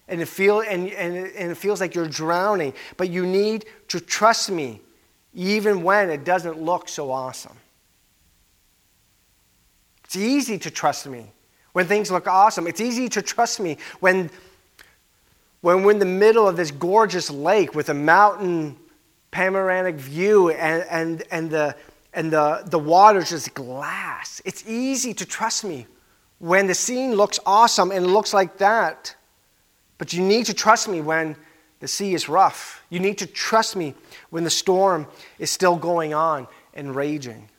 and 0.08 0.22
it, 0.22 0.28
feel, 0.28 0.62
and, 0.62 0.90
and, 0.90 1.16
and 1.16 1.52
it 1.52 1.56
feels 1.56 1.80
like 1.80 1.96
you're 1.96 2.08
drowning. 2.08 2.74
But 2.98 3.10
you 3.10 3.26
need 3.26 3.66
to 3.90 4.00
trust 4.00 4.50
me 4.50 4.82
even 5.34 5.84
when 5.84 6.10
it 6.10 6.26
doesn't 6.26 6.62
look 6.62 6.90
so 6.90 7.12
awesome. 7.12 7.56
It's 10.04 10.18
easy 10.18 10.58
to 10.60 10.70
trust 10.70 11.08
me 11.08 11.32
when 11.72 11.88
things 11.88 12.12
look 12.12 12.28
awesome. 12.28 12.68
It's 12.68 12.82
easy 12.82 13.08
to 13.10 13.22
trust 13.22 13.62
me 13.62 13.78
when, 14.02 14.30
when 15.62 15.84
we're 15.84 15.92
in 15.92 16.00
the 16.00 16.06
middle 16.06 16.48
of 16.48 16.58
this 16.58 16.72
gorgeous 16.72 17.30
lake 17.30 17.76
with 17.76 17.90
a 17.90 17.94
mountain 17.94 18.78
panoramic 19.30 19.96
view 19.96 20.50
and, 20.50 20.86
and, 20.90 21.24
and 21.32 21.50
the, 21.50 21.76
and 22.14 22.32
the, 22.32 22.64
the 22.66 22.80
water's 22.80 23.30
just 23.30 23.54
glass. 23.54 24.42
It's 24.44 24.68
easy 24.68 25.14
to 25.14 25.26
trust 25.26 25.64
me 25.64 25.88
when 26.40 26.68
the 26.68 26.74
scene 26.74 27.14
looks 27.14 27.40
awesome 27.46 27.92
and 27.92 28.06
it 28.06 28.10
looks 28.10 28.34
like 28.34 28.58
that. 28.58 29.16
But 29.98 30.14
you 30.14 30.24
need 30.24 30.48
to 30.48 30.54
trust 30.54 30.90
me 30.90 31.00
when 31.00 31.36
the 31.80 31.88
sea 31.88 32.14
is 32.16 32.28
rough. 32.28 32.84
You 32.90 33.00
need 33.00 33.20
to 33.20 33.28
trust 33.28 33.76
me 33.76 33.94
when 34.32 34.44
the 34.44 34.50
storm 34.50 35.08
is 35.38 35.52
still 35.52 35.76
going 35.76 36.14
on 36.14 36.48
and 36.74 36.96
raging. 36.96 37.50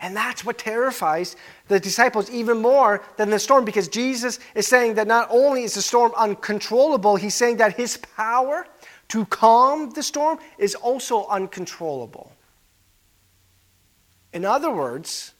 And 0.00 0.14
that's 0.14 0.44
what 0.44 0.58
terrifies 0.58 1.36
the 1.68 1.80
disciples 1.80 2.30
even 2.30 2.58
more 2.58 3.02
than 3.16 3.30
the 3.30 3.38
storm 3.38 3.64
because 3.64 3.88
Jesus 3.88 4.38
is 4.54 4.66
saying 4.66 4.94
that 4.94 5.06
not 5.06 5.28
only 5.30 5.62
is 5.62 5.74
the 5.74 5.82
storm 5.82 6.12
uncontrollable, 6.16 7.16
he's 7.16 7.34
saying 7.34 7.56
that 7.58 7.76
his 7.76 7.96
power 7.96 8.66
to 9.08 9.24
calm 9.26 9.90
the 9.90 10.02
storm 10.02 10.38
is 10.58 10.74
also 10.74 11.26
uncontrollable. 11.28 12.32
In 14.32 14.44
other 14.44 14.70
words, 14.70 15.32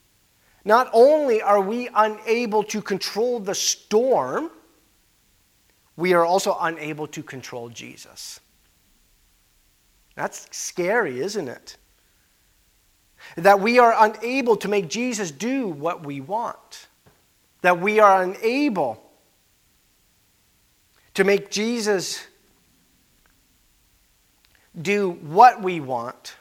not 0.65 0.89
only 0.93 1.43
are 1.43 1.61
we 1.61 1.89
unable 1.95 2.65
to 2.65 2.81
control 2.81 3.39
the 3.39 3.55
storm, 3.55 4.51
we 5.97 6.15
are 6.15 6.25
also 6.25 6.57
unable 6.61 7.07
to 7.09 7.23
control 7.23 7.69
Jesus. 7.69 8.41
That's 10.15 10.49
scary, 10.51 11.21
isn't 11.21 11.47
it? 11.47 11.77
That 13.35 13.61
we 13.61 13.79
are 13.79 13.95
unable 13.99 14.57
to 14.57 14.69
make 14.69 14.89
Jesus 14.89 15.31
do 15.31 15.67
what 15.67 16.07
we 16.07 16.21
want. 16.21 16.87
That 17.63 17.81
we 17.81 17.99
are 17.99 18.23
unable 18.23 19.03
to 21.15 21.25
make 21.25 21.51
Jesus 21.51 22.27
do 24.81 25.11
what 25.23 25.63
we 25.63 25.81
want, 25.81 26.37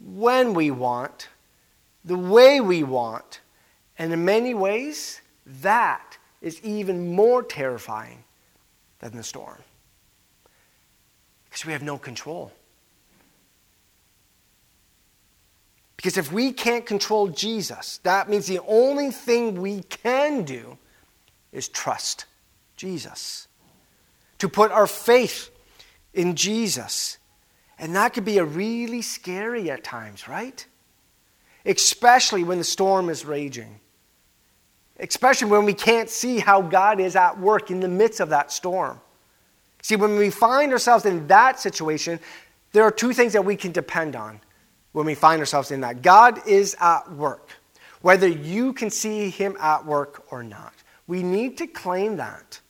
when 0.00 0.54
we 0.54 0.70
want, 0.70 1.28
the 2.04 2.16
way 2.16 2.60
we 2.60 2.82
want. 2.82 3.40
And 3.98 4.12
in 4.12 4.24
many 4.24 4.54
ways, 4.54 5.20
that 5.46 6.16
is 6.40 6.60
even 6.62 7.14
more 7.14 7.42
terrifying 7.42 8.24
than 9.00 9.14
the 9.14 9.22
storm. 9.22 9.58
Because 11.44 11.66
we 11.66 11.72
have 11.72 11.82
no 11.82 11.98
control. 11.98 12.52
Because 16.02 16.18
if 16.18 16.32
we 16.32 16.50
can't 16.50 16.84
control 16.84 17.28
Jesus, 17.28 18.00
that 18.02 18.28
means 18.28 18.48
the 18.48 18.58
only 18.66 19.12
thing 19.12 19.62
we 19.62 19.84
can 19.84 20.42
do 20.42 20.76
is 21.52 21.68
trust 21.68 22.24
Jesus. 22.76 23.46
To 24.38 24.48
put 24.48 24.72
our 24.72 24.88
faith 24.88 25.50
in 26.12 26.34
Jesus. 26.34 27.18
And 27.78 27.94
that 27.94 28.14
could 28.14 28.24
be 28.24 28.38
a 28.38 28.44
really 28.44 29.00
scary 29.00 29.70
at 29.70 29.84
times, 29.84 30.26
right? 30.26 30.66
Especially 31.64 32.42
when 32.42 32.58
the 32.58 32.64
storm 32.64 33.08
is 33.08 33.24
raging. 33.24 33.78
Especially 34.98 35.52
when 35.52 35.64
we 35.64 35.72
can't 35.72 36.10
see 36.10 36.40
how 36.40 36.62
God 36.62 36.98
is 36.98 37.14
at 37.14 37.38
work 37.38 37.70
in 37.70 37.78
the 37.78 37.86
midst 37.86 38.18
of 38.18 38.30
that 38.30 38.50
storm. 38.50 39.00
See, 39.82 39.94
when 39.94 40.16
we 40.16 40.30
find 40.30 40.72
ourselves 40.72 41.06
in 41.06 41.28
that 41.28 41.60
situation, 41.60 42.18
there 42.72 42.82
are 42.82 42.90
two 42.90 43.12
things 43.12 43.34
that 43.34 43.44
we 43.44 43.54
can 43.54 43.70
depend 43.70 44.16
on 44.16 44.40
when 44.92 45.06
we 45.06 45.14
find 45.14 45.40
ourselves 45.40 45.70
in 45.70 45.80
that. 45.80 46.02
God 46.02 46.46
is 46.46 46.76
at 46.80 47.10
work, 47.12 47.48
whether 48.02 48.28
you 48.28 48.72
can 48.72 48.90
see 48.90 49.30
him 49.30 49.56
at 49.60 49.84
work 49.84 50.24
or 50.30 50.42
not. 50.42 50.74
We 51.06 51.22
need 51.22 51.58
to 51.58 51.66
claim 51.66 52.16
that. 52.16 52.60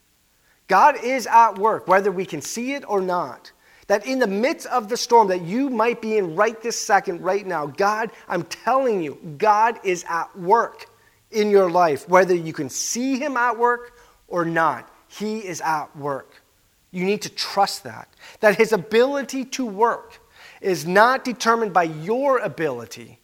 God 0.69 0.97
is 1.03 1.27
at 1.27 1.59
work, 1.59 1.87
whether 1.87 2.11
we 2.11 2.25
can 2.25 2.41
see 2.41 2.73
it 2.73 2.85
or 2.89 3.01
not. 3.01 3.53
That 3.89 4.07
in 4.07 4.21
the 4.21 4.27
midst 4.27 4.67
of 4.69 4.89
the 4.89 4.97
storm 4.97 5.29
that 5.29 5.43
you 5.43 5.69
might 5.69 6.01
be 6.01 6.17
in 6.17 6.35
right 6.35 6.61
this 6.63 6.81
second, 6.81 7.21
right 7.21 7.47
now, 7.47 7.67
God, 7.67 8.11
I'm 8.29 8.45
telling 8.45 9.03
you, 9.03 9.19
God 9.37 9.79
is 9.85 10.05
at 10.09 10.35
work 10.39 10.87
in 11.31 11.51
your 11.51 11.71
life, 11.71 12.09
whether 12.09 12.35
you 12.35 12.53
can 12.53 12.71
see 12.71 13.19
him 13.19 13.37
at 13.37 13.59
work 13.59 13.99
or 14.29 14.45
not. 14.45 14.89
He 15.09 15.41
is 15.41 15.61
at 15.61 15.95
work. 15.97 16.43
You 16.91 17.05
need 17.05 17.23
to 17.23 17.29
trust 17.29 17.85
that. 17.85 18.09
That 18.41 18.57
his 18.57 18.73
ability 18.73 19.47
to 19.47 19.67
work 19.67 20.22
is 20.63 20.87
not 20.87 21.25
determined 21.25 21.73
by 21.73 21.85
your 21.85 22.39
ability 22.39 23.19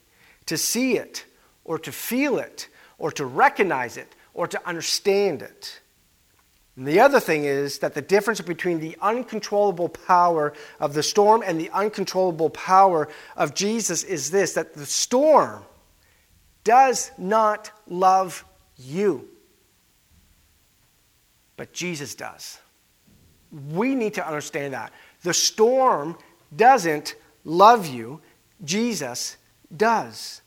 to 0.47 0.57
see 0.57 0.97
it 0.97 1.25
or 1.65 1.79
to 1.79 1.93
feel 1.93 2.39
it 2.39 2.69
or 2.99 3.11
to 3.13 3.25
recognize 3.25 3.97
it 3.97 4.15
or 4.35 4.47
to 4.47 4.69
understand 4.69 5.43
it. 5.43 5.81
And 6.77 6.87
the 6.87 7.01
other 7.01 7.19
thing 7.19 7.45
is 7.45 7.81
that 7.81 7.95
the 7.95 8.03
difference 8.03 8.41
between 8.41 8.79
the 8.79 8.97
uncontrollable 9.03 9.89
power 9.89 10.53
of 10.79 10.95
the 10.95 11.03
storm 11.03 11.43
and 11.45 11.61
the 11.61 11.71
uncontrollable 11.71 12.51
power 12.51 13.09
of 13.37 13.55
Jesus 13.55 14.05
is 14.05 14.31
this 14.31 14.55
that 14.55 14.75
the 14.75 14.87
storm 14.87 15.65
does 16.63 17.11
not 17.19 17.73
love 17.89 18.45
you, 18.77 19.29
but 21.57 21.73
Jesus 21.73 22.15
does. 22.15 22.59
We 23.73 23.95
need 23.95 24.15
to 24.15 24.27
understand 24.27 24.75
that. 24.75 24.93
The 25.23 25.35
storm 25.35 26.17
doesn't 26.55 27.17
love 27.49 27.87
you, 27.87 28.21
Jesus 28.65 29.37
does. 29.75 30.43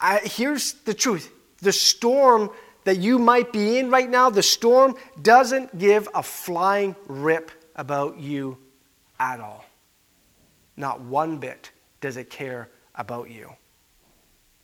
I, 0.00 0.20
here's 0.24 0.72
the 0.72 0.94
truth 0.94 1.30
the 1.58 1.72
storm 1.72 2.50
that 2.84 2.98
you 2.98 3.18
might 3.18 3.52
be 3.52 3.78
in 3.78 3.90
right 3.90 4.08
now, 4.08 4.30
the 4.30 4.42
storm 4.42 4.94
doesn't 5.20 5.78
give 5.78 6.08
a 6.14 6.22
flying 6.22 6.96
rip 7.06 7.50
about 7.76 8.18
you 8.18 8.56
at 9.18 9.40
all. 9.40 9.64
Not 10.76 11.02
one 11.02 11.36
bit 11.38 11.70
does 12.00 12.16
it 12.16 12.30
care 12.30 12.70
about 12.94 13.30
you. 13.30 13.52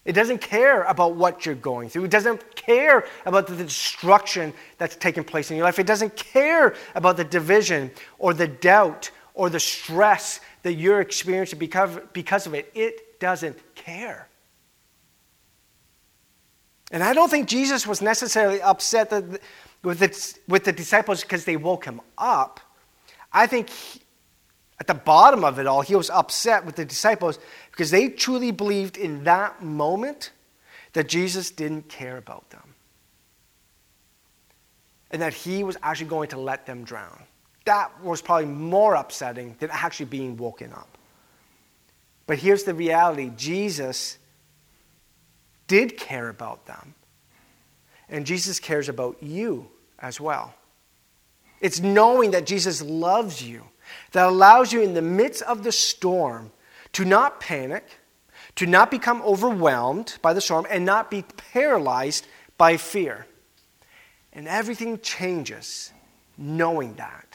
It 0.06 0.14
doesn't 0.14 0.40
care 0.40 0.84
about 0.84 1.16
what 1.16 1.44
you're 1.44 1.56
going 1.56 1.90
through. 1.90 2.04
It 2.04 2.10
doesn't 2.10 2.54
care 2.54 3.04
about 3.26 3.48
the 3.48 3.56
destruction 3.56 4.54
that's 4.78 4.94
taking 4.96 5.24
place 5.24 5.50
in 5.50 5.56
your 5.56 5.66
life. 5.66 5.78
It 5.80 5.86
doesn't 5.86 6.16
care 6.16 6.74
about 6.94 7.16
the 7.16 7.24
division 7.24 7.90
or 8.18 8.32
the 8.32 8.46
doubt 8.46 9.10
or 9.36 9.50
the 9.50 9.60
stress 9.60 10.40
that 10.62 10.72
you're 10.72 11.00
experiencing 11.00 11.58
because, 11.58 12.46
of 12.46 12.54
it. 12.54 12.72
It 12.74 13.20
doesn't 13.20 13.56
care. 13.76 14.28
And 16.90 17.02
I 17.02 17.12
don't 17.12 17.28
think 17.28 17.46
Jesus 17.46 17.86
was 17.86 18.00
necessarily 18.00 18.62
upset 18.62 19.12
with, 19.82 19.98
the, 19.98 20.38
with 20.48 20.64
the 20.64 20.72
disciples 20.72 21.20
because 21.20 21.44
they 21.44 21.56
woke 21.56 21.84
him 21.84 22.00
up. 22.16 22.60
I 23.30 23.46
think 23.46 23.68
he, 23.68 24.00
at 24.80 24.86
the 24.86 24.94
bottom 24.94 25.44
of 25.44 25.58
it 25.58 25.66
all, 25.66 25.82
he 25.82 25.94
was 25.94 26.08
upset 26.08 26.64
with 26.64 26.76
the 26.76 26.84
disciples 26.84 27.38
because 27.70 27.90
they 27.90 28.08
truly 28.08 28.52
believed 28.52 28.96
in 28.96 29.24
that 29.24 29.62
moment 29.62 30.30
that 30.94 31.08
Jesus 31.08 31.50
didn't 31.50 31.88
care 31.88 32.16
about 32.16 32.48
them 32.50 32.74
and 35.10 35.20
that 35.20 35.34
he 35.34 35.62
was 35.62 35.76
actually 35.82 36.08
going 36.08 36.30
to 36.30 36.38
let 36.38 36.64
them 36.64 36.84
drown 36.84 37.25
that 37.66 38.02
was 38.02 38.22
probably 38.22 38.46
more 38.46 38.94
upsetting 38.94 39.56
than 39.58 39.70
actually 39.70 40.06
being 40.06 40.36
woken 40.36 40.72
up. 40.72 40.88
But 42.26 42.38
here's 42.38 42.64
the 42.64 42.74
reality 42.74 43.30
Jesus 43.36 44.18
did 45.68 45.96
care 45.96 46.28
about 46.28 46.66
them, 46.66 46.94
and 48.08 48.26
Jesus 48.26 48.58
cares 48.58 48.88
about 48.88 49.22
you 49.22 49.68
as 49.98 50.20
well. 50.20 50.54
It's 51.60 51.80
knowing 51.80 52.32
that 52.32 52.46
Jesus 52.46 52.82
loves 52.82 53.42
you 53.42 53.62
that 54.12 54.26
allows 54.26 54.72
you 54.72 54.82
in 54.82 54.94
the 54.94 55.02
midst 55.02 55.42
of 55.42 55.62
the 55.62 55.72
storm 55.72 56.50
to 56.92 57.04
not 57.04 57.40
panic, 57.40 57.84
to 58.56 58.66
not 58.66 58.90
become 58.90 59.22
overwhelmed 59.22 60.18
by 60.22 60.32
the 60.32 60.40
storm, 60.40 60.66
and 60.70 60.84
not 60.84 61.10
be 61.10 61.24
paralyzed 61.52 62.26
by 62.56 62.76
fear. 62.76 63.26
And 64.32 64.48
everything 64.48 64.98
changes 65.00 65.92
knowing 66.38 66.94
that. 66.94 67.25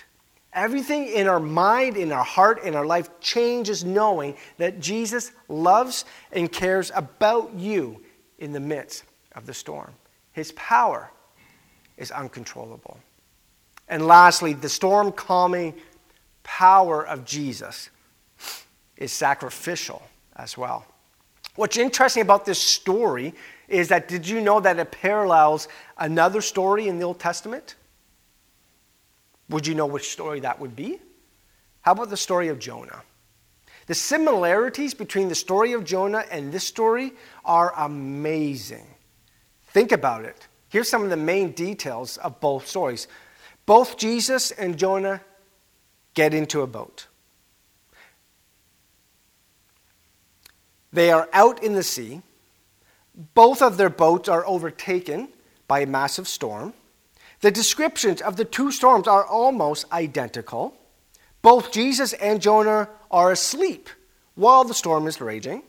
Everything 0.54 1.08
in 1.08 1.28
our 1.28 1.40
mind, 1.40 1.96
in 1.96 2.12
our 2.12 2.24
heart, 2.24 2.64
in 2.64 2.76
our 2.76 2.86
life 2.86 3.10
changes 3.22 3.86
knowing 3.86 4.36
that 4.58 4.80
Jesus 4.80 5.32
loves 5.48 6.04
and 6.34 6.52
cares 6.52 6.92
about 6.94 7.54
you 7.54 8.02
in 8.38 8.52
the 8.52 8.60
midst 8.60 9.04
of 9.34 9.46
the 9.46 9.54
storm. 9.54 9.94
His 10.34 10.52
power 10.54 11.10
is 11.98 12.12
uncontrollable. 12.12 12.98
And 13.88 14.06
lastly, 14.06 14.54
the 14.54 14.70
storm 14.70 15.12
calming 15.12 15.74
power 16.44 17.06
of 17.06 17.24
Jesus 17.24 17.90
is 18.98 19.12
sacrificial 19.12 20.02
as 20.36 20.58
well. 20.58 20.86
What's 21.56 21.78
interesting 21.78 22.22
about 22.22 22.46
this 22.46 22.60
story 22.60 23.34
is 23.68 23.90
that 23.90 24.08
did 24.08 24.28
you 24.28 24.42
know 24.42 24.60
that 24.60 24.80
it 24.80 24.92
parallels 24.92 25.68
another 25.98 26.42
story 26.42 26.88
in 26.88 27.00
the 27.00 27.06
Old 27.06 27.20
Testament? 27.20 27.76
Would 29.52 29.68
you 29.68 29.76
know 29.76 29.86
which 29.86 30.12
story 30.12 30.40
that 30.40 30.60
would 30.60 30.76
be? 30.76 31.00
How 31.82 31.92
about 31.92 32.10
the 32.10 32.18
story 32.18 32.48
of 32.48 32.58
Jonah? 32.58 33.04
The 33.88 33.94
similarities 33.94 34.94
between 34.94 35.28
the 35.28 35.36
story 35.36 35.74
of 35.74 35.84
Jonah 35.84 36.24
and 36.32 36.52
this 36.52 36.66
story 36.66 37.14
are 37.44 37.74
amazing. 37.76 38.88
Think 39.68 39.92
about 39.92 40.24
it. 40.24 40.48
Here's 40.70 40.90
some 40.90 41.04
of 41.04 41.10
the 41.10 41.18
main 41.18 41.52
details 41.52 42.18
of 42.18 42.40
both 42.40 42.68
stories. 42.68 43.08
Both 43.66 43.98
Jesus 43.98 44.52
and 44.52 44.78
Jonah 44.78 45.22
get 46.14 46.34
into 46.34 46.62
a 46.62 46.68
boat. 46.68 47.08
They 50.94 51.12
are 51.12 51.28
out 51.34 51.62
in 51.62 51.74
the 51.74 51.84
sea. 51.84 52.22
Both 53.34 53.62
of 53.62 53.76
their 53.76 53.90
boats 53.90 54.30
are 54.30 54.46
overtaken 54.46 55.30
by 55.68 55.82
a 55.82 55.86
massive 55.86 56.28
storm. 56.28 56.74
The 57.42 57.52
descriptions 57.52 58.22
of 58.22 58.38
the 58.38 58.46
two 58.46 58.72
storms 58.72 59.08
are 59.08 59.26
almost 59.26 59.92
identical. 59.92 60.76
Both 61.42 61.72
Jesus 61.72 62.14
and 62.14 62.42
Jonah 62.42 62.88
are 63.10 63.32
asleep 63.32 63.90
while 64.36 64.64
the 64.64 64.76
storm 64.76 65.08
is 65.08 65.20
raging. 65.20 65.64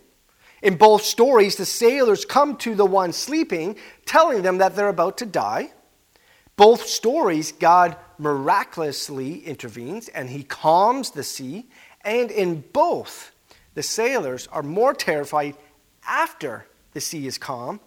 In 0.62 0.76
both 0.76 1.02
stories, 1.02 1.56
the 1.56 1.66
sailors 1.66 2.24
come 2.24 2.56
to 2.58 2.74
the 2.74 2.86
one 2.86 3.12
sleeping, 3.12 3.76
telling 4.04 4.42
them 4.42 4.58
that 4.58 4.76
they're 4.76 4.88
about 4.88 5.18
to 5.18 5.26
die. 5.26 5.72
Both 6.56 6.86
stories, 6.86 7.52
God 7.52 7.96
miraculously 8.18 9.44
intervenes 9.44 10.08
and 10.08 10.28
he 10.28 10.44
calms 10.44 11.10
the 11.10 11.24
sea. 11.24 11.66
And 12.02 12.30
in 12.30 12.62
both, 12.72 13.32
the 13.74 13.82
sailors 13.82 14.46
are 14.48 14.62
more 14.62 14.92
terrified 14.92 15.56
after 16.06 16.66
the 16.92 17.00
sea 17.00 17.26
is 17.26 17.38
calm 17.38 17.80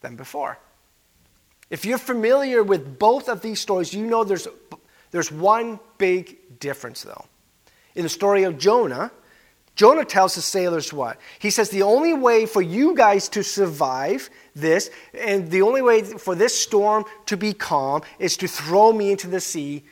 than 0.00 0.16
before. 0.16 0.58
If 1.70 1.84
you're 1.84 1.98
familiar 1.98 2.64
with 2.64 2.98
both 2.98 3.28
of 3.28 3.40
these 3.40 3.60
stories, 3.60 3.94
you 3.94 4.04
know 4.04 4.24
there's, 4.24 4.48
there's 5.12 5.30
one 5.30 5.78
big 5.98 6.58
difference, 6.58 7.02
though. 7.02 7.24
In 7.94 8.02
the 8.02 8.08
story 8.08 8.42
of 8.42 8.58
Jonah, 8.58 9.12
Jonah 9.76 10.04
tells 10.04 10.34
the 10.34 10.42
sailors 10.42 10.92
what? 10.92 11.18
He 11.38 11.50
says, 11.50 11.70
The 11.70 11.82
only 11.82 12.12
way 12.12 12.44
for 12.44 12.60
you 12.60 12.94
guys 12.94 13.28
to 13.30 13.44
survive 13.44 14.28
this, 14.54 14.90
and 15.14 15.48
the 15.50 15.62
only 15.62 15.80
way 15.80 16.02
for 16.02 16.34
this 16.34 16.58
storm 16.58 17.04
to 17.26 17.36
be 17.36 17.52
calm, 17.52 18.02
is 18.18 18.36
to 18.38 18.48
throw 18.48 18.92
me 18.92 19.12
into 19.12 19.28
the 19.28 19.40
sea, 19.40 19.84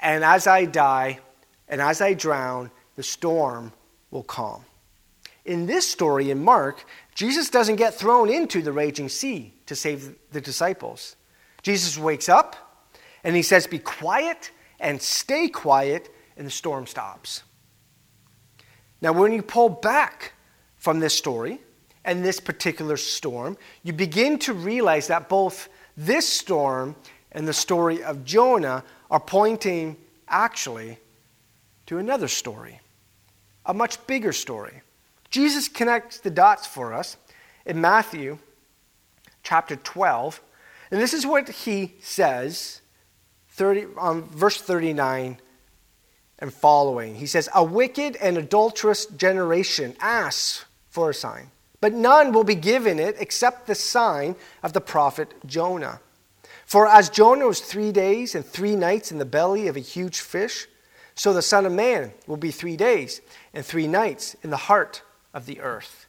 and 0.00 0.24
as 0.24 0.46
I 0.46 0.64
die, 0.64 1.20
and 1.68 1.82
as 1.82 2.00
I 2.00 2.14
drown, 2.14 2.70
the 2.96 3.02
storm 3.02 3.72
will 4.10 4.22
calm. 4.22 4.64
In 5.44 5.66
this 5.66 5.88
story 5.88 6.30
in 6.30 6.42
Mark, 6.42 6.84
Jesus 7.14 7.50
doesn't 7.50 7.76
get 7.76 7.94
thrown 7.94 8.30
into 8.30 8.62
the 8.62 8.72
raging 8.72 9.08
sea 9.08 9.52
to 9.70 9.76
save 9.76 10.16
the 10.32 10.40
disciples. 10.40 11.14
Jesus 11.62 11.96
wakes 11.96 12.28
up 12.28 12.56
and 13.22 13.36
he 13.36 13.42
says, 13.42 13.68
Be 13.68 13.78
quiet 13.78 14.50
and 14.80 15.00
stay 15.00 15.46
quiet, 15.46 16.12
and 16.36 16.44
the 16.44 16.50
storm 16.50 16.88
stops. 16.88 17.44
Now, 19.00 19.12
when 19.12 19.30
you 19.30 19.42
pull 19.42 19.68
back 19.68 20.32
from 20.76 20.98
this 20.98 21.14
story 21.14 21.60
and 22.04 22.24
this 22.24 22.40
particular 22.40 22.96
storm, 22.96 23.56
you 23.84 23.92
begin 23.92 24.40
to 24.40 24.54
realize 24.54 25.06
that 25.06 25.28
both 25.28 25.68
this 25.96 26.28
storm 26.28 26.96
and 27.30 27.46
the 27.46 27.52
story 27.52 28.02
of 28.02 28.24
Jonah 28.24 28.82
are 29.08 29.20
pointing 29.20 29.96
actually 30.26 30.98
to 31.86 31.98
another 31.98 32.26
story, 32.26 32.80
a 33.66 33.72
much 33.72 34.04
bigger 34.08 34.32
story. 34.32 34.82
Jesus 35.30 35.68
connects 35.68 36.18
the 36.18 36.30
dots 36.30 36.66
for 36.66 36.92
us 36.92 37.16
in 37.64 37.80
Matthew 37.80 38.40
chapter 39.42 39.76
12. 39.76 40.40
And 40.90 41.00
this 41.00 41.14
is 41.14 41.26
what 41.26 41.48
he 41.48 41.94
says, 42.00 42.80
30, 43.50 43.86
um, 43.98 44.28
verse 44.30 44.60
39 44.60 45.38
and 46.40 46.52
following. 46.52 47.14
He 47.16 47.26
says, 47.26 47.48
A 47.54 47.62
wicked 47.62 48.16
and 48.16 48.38
adulterous 48.38 49.06
generation 49.06 49.94
asks 50.00 50.64
for 50.88 51.10
a 51.10 51.14
sign, 51.14 51.50
but 51.80 51.92
none 51.92 52.32
will 52.32 52.44
be 52.44 52.54
given 52.54 52.98
it 52.98 53.16
except 53.18 53.66
the 53.66 53.74
sign 53.74 54.34
of 54.62 54.72
the 54.72 54.80
prophet 54.80 55.34
Jonah. 55.46 56.00
For 56.64 56.86
as 56.86 57.10
Jonah 57.10 57.46
was 57.46 57.60
three 57.60 57.92
days 57.92 58.34
and 58.34 58.44
three 58.44 58.76
nights 58.76 59.12
in 59.12 59.18
the 59.18 59.24
belly 59.24 59.66
of 59.66 59.76
a 59.76 59.80
huge 59.80 60.20
fish, 60.20 60.66
so 61.14 61.32
the 61.32 61.42
Son 61.42 61.66
of 61.66 61.72
Man 61.72 62.12
will 62.26 62.36
be 62.36 62.50
three 62.50 62.76
days 62.76 63.20
and 63.52 63.64
three 63.64 63.86
nights 63.86 64.36
in 64.42 64.50
the 64.50 64.56
heart 64.56 65.02
of 65.34 65.46
the 65.46 65.60
earth. 65.60 66.06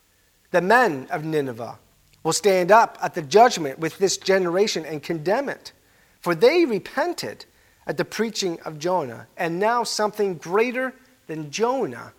The 0.52 0.62
men 0.62 1.08
of 1.12 1.26
Nineveh 1.26 1.80
will 2.24 2.34
stand 2.34 2.72
up 2.72 2.98
at 3.02 3.14
the 3.14 3.22
judgment 3.22 3.80
with 3.80 3.98
this 3.98 4.18
generation 4.18 4.86
and 4.86 5.02
condemn 5.02 5.50
it, 5.50 5.72
for 6.20 6.36
they 6.36 6.66
repented 6.66 7.46
at 7.88 7.98
the 7.98 8.06
preaching 8.06 8.60
of 8.62 8.78
Jonah, 8.78 9.28
and 9.38 9.60
now 9.60 9.84
something 9.84 10.36
greater 10.36 10.94
than 11.28 11.50
Jonah 11.50 12.14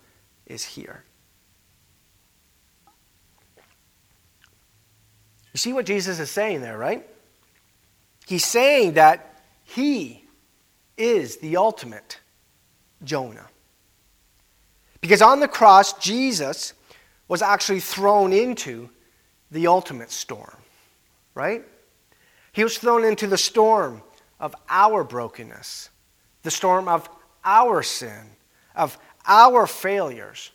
is 0.45 0.65
here. 0.65 1.03
You 5.53 5.57
see 5.57 5.71
what 5.71 5.85
Jesus 5.85 6.19
is 6.19 6.31
saying 6.31 6.61
there, 6.61 6.77
right? 6.77 7.07
He's 8.25 8.45
saying 8.45 8.93
that 8.93 9.43
he 9.63 10.25
is 10.97 11.37
the 11.37 11.57
ultimate 11.57 12.19
Jonah. 13.03 13.47
Because 14.99 15.21
on 15.21 15.39
the 15.39 15.47
cross, 15.47 15.93
Jesus 15.93 16.73
was 17.27 17.41
actually 17.41 17.81
thrown 17.81 18.33
into 18.33 18.89
the 19.53 19.67
ultimate 19.67 20.11
storm, 20.11 20.57
right? 21.35 21.63
He 22.51 22.63
was 22.63 22.77
thrown 22.77 23.05
into 23.05 23.27
the 23.27 23.37
storm 23.37 24.01
of 24.39 24.55
our 24.67 25.03
brokenness, 25.03 25.89
the 26.41 26.51
storm 26.51 26.87
of 26.87 27.07
our 27.45 27.83
sin, 27.83 28.31
of 28.75 28.97
our 29.25 29.65
failures. 29.67 30.51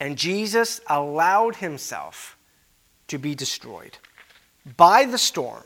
And 0.00 0.18
Jesus 0.18 0.80
allowed 0.88 1.56
himself 1.56 2.36
to 3.06 3.18
be 3.18 3.34
destroyed 3.34 3.96
by 4.76 5.04
the 5.04 5.18
storm 5.18 5.64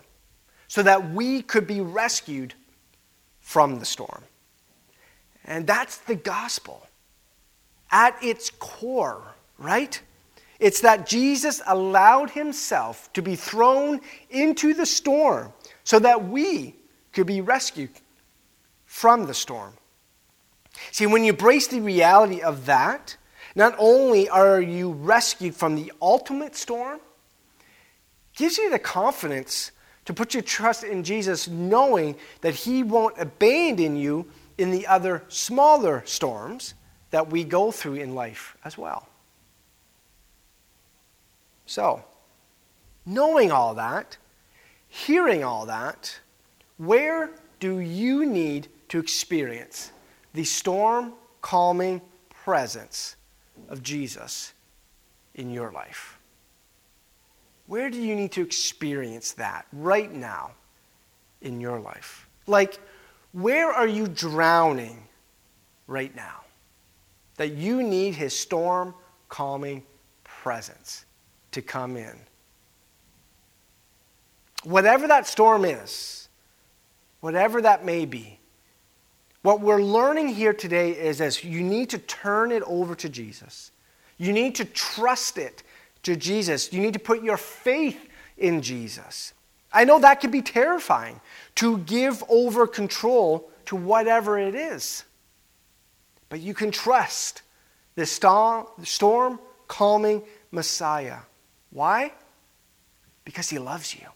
so 0.69 0.83
that 0.83 1.11
we 1.11 1.43
could 1.43 1.67
be 1.67 1.81
rescued 1.81 2.55
from 3.41 3.79
the 3.79 3.85
storm. 3.85 4.23
And 5.45 5.67
that's 5.67 5.99
the 5.99 6.15
gospel 6.15 6.87
at 7.91 8.17
its 8.23 8.51
core, 8.51 9.35
right? 9.59 10.01
It's 10.63 10.83
that 10.83 11.09
Jesus 11.09 11.61
allowed 11.67 12.31
himself 12.31 13.13
to 13.15 13.21
be 13.21 13.35
thrown 13.35 14.01
into 14.31 14.75
the 14.75 14.87
storm 14.87 15.53
so 15.83 15.99
that 15.99 16.29
we 16.29 16.77
could 17.13 17.27
be 17.27 17.41
rescued 17.41 17.91
from 18.87 19.27
the 19.27 19.35
storm. 19.35 19.73
See, 20.93 21.07
when 21.07 21.25
you 21.25 21.33
embrace 21.33 21.67
the 21.67 21.81
reality 21.81 22.43
of 22.43 22.67
that, 22.67 23.17
not 23.57 23.75
only 23.77 24.29
are 24.29 24.61
you 24.61 24.93
rescued 24.93 25.57
from 25.57 25.75
the 25.75 25.93
ultimate 26.01 26.55
storm, 26.55 27.01
gives 28.37 28.57
you 28.57 28.71
the 28.71 28.79
confidence 28.79 29.73
to 30.05 30.15
put 30.15 30.33
your 30.33 30.45
trust 30.45 30.85
in 30.85 31.03
Jesus, 31.03 31.49
knowing 31.49 32.15
that 32.43 32.55
He 32.55 32.85
won't 32.85 33.19
abandon 33.19 33.97
you 33.97 34.31
in 34.59 34.71
the 34.71 34.87
other 34.87 35.25
smaller 35.27 36.05
storms 36.07 36.75
that 37.11 37.31
we 37.31 37.43
go 37.43 37.73
through 37.73 37.95
in 37.95 38.15
life 38.15 38.57
as 38.65 38.79
well. 38.79 39.09
So, 41.67 42.05
knowing 43.07 43.53
all 43.53 43.75
that, 43.75 44.17
hearing 44.89 45.45
all 45.45 45.67
that, 45.67 46.19
where 46.77 47.31
do 47.61 47.79
you 47.79 48.27
need 48.27 48.69
to 48.89 48.99
experience 48.99 49.93
the 50.35 50.45
storm 50.45 51.15
calming 51.41 52.01
presence 52.31 53.17
of 53.69 53.83
Jesus 53.83 54.53
in 55.35 55.51
your 55.51 55.71
life? 55.73 56.19
Where 57.67 57.89
do 57.91 58.01
you 58.01 58.15
need 58.15 58.33
to 58.33 58.43
experience 58.43 59.33
that 59.33 59.67
right 59.73 60.13
now 60.13 60.53
in 61.41 61.61
your 61.61 61.79
life? 61.81 62.29
Like, 62.47 62.79
where 63.33 63.71
are 63.71 63.87
you 63.87 64.09
drowning 64.09 65.07
right 65.87 66.15
now 66.15 66.41
that 67.37 67.53
you 67.53 67.83
need 67.83 68.15
his 68.15 68.39
storm 68.39 68.95
calming 69.29 69.85
presence 70.25 71.05
to 71.53 71.63
come 71.63 71.97
in? 71.97 72.19
Whatever 74.65 75.09
that 75.09 75.27
storm 75.27 75.65
is, 75.65 76.29
whatever 77.21 77.63
that 77.63 77.85
may 77.85 78.05
be. 78.05 78.39
What 79.43 79.61
we're 79.61 79.83
learning 79.83 80.29
here 80.29 80.53
today 80.53 80.93
is 80.93 81.21
as 81.21 81.43
you 81.43 81.63
need 81.63 81.91
to 81.91 81.99
turn 81.99 82.53
it 82.53 82.63
over 82.65 82.95
to 82.95 83.09
Jesus. 83.09 83.73
You 84.19 84.33
need 84.33 84.55
to 84.57 84.65
trust 84.65 85.37
it 85.37 85.65
to 86.05 86.15
Jesus. 86.15 86.73
You 86.73 86.81
need 86.81 86.93
to 86.93 87.01
put 87.01 87.25
your 87.25 87.37
faith 87.37 88.09
in 88.39 88.63
Jesus. 88.63 89.33
I 89.73 89.85
know 89.85 89.99
that 89.99 90.21
can 90.21 90.31
be 90.31 90.43
terrifying 90.43 91.21
to 91.57 91.79
give 91.79 92.23
over 92.29 92.67
control 92.67 93.51
to 93.67 93.75
whatever 93.75 94.39
it 94.39 94.55
is. 94.55 95.05
But 96.29 96.41
you 96.41 96.55
can 96.55 96.71
trust 96.71 97.43
the 97.97 98.07
storm 98.07 99.41
calming 99.67 100.23
Messiah. 100.53 101.19
Why? 101.73 102.13
Because 103.25 103.49
he 103.51 103.59
loves 103.59 103.95
you. 103.95 104.07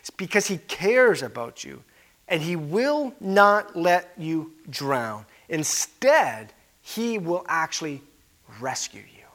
It's 0.00 0.10
because 0.10 0.46
He 0.46 0.58
cares 0.58 1.22
about 1.22 1.64
you 1.64 1.82
and 2.28 2.42
He 2.42 2.56
will 2.56 3.14
not 3.20 3.76
let 3.76 4.12
you 4.16 4.52
drown. 4.68 5.26
Instead, 5.48 6.52
He 6.80 7.18
will 7.18 7.44
actually 7.48 8.02
rescue 8.60 9.02
you. 9.02 9.26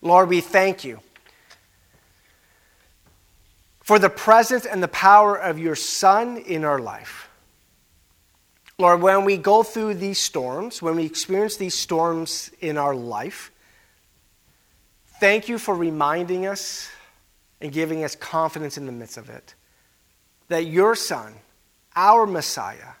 Lord, 0.00 0.28
we 0.28 0.40
thank 0.40 0.84
you 0.84 1.00
for 3.80 3.98
the 3.98 4.10
presence 4.10 4.66
and 4.66 4.82
the 4.82 4.88
power 4.88 5.36
of 5.36 5.58
your 5.58 5.74
Son 5.74 6.36
in 6.36 6.64
our 6.64 6.78
life. 6.78 7.28
Lord, 8.78 9.02
when 9.02 9.24
we 9.24 9.36
go 9.36 9.64
through 9.64 9.94
these 9.94 10.20
storms, 10.20 10.80
when 10.80 10.94
we 10.94 11.04
experience 11.04 11.56
these 11.56 11.74
storms 11.74 12.50
in 12.60 12.78
our 12.78 12.94
life, 12.94 13.50
thank 15.20 15.48
you 15.48 15.58
for 15.58 15.74
reminding 15.74 16.46
us 16.46 16.88
and 17.60 17.72
giving 17.72 18.04
us 18.04 18.14
confidence 18.14 18.78
in 18.78 18.86
the 18.86 18.92
midst 18.92 19.16
of 19.16 19.30
it. 19.30 19.54
That 20.48 20.66
your 20.66 20.94
Son, 20.94 21.34
our 21.94 22.26
Messiah, 22.26 22.94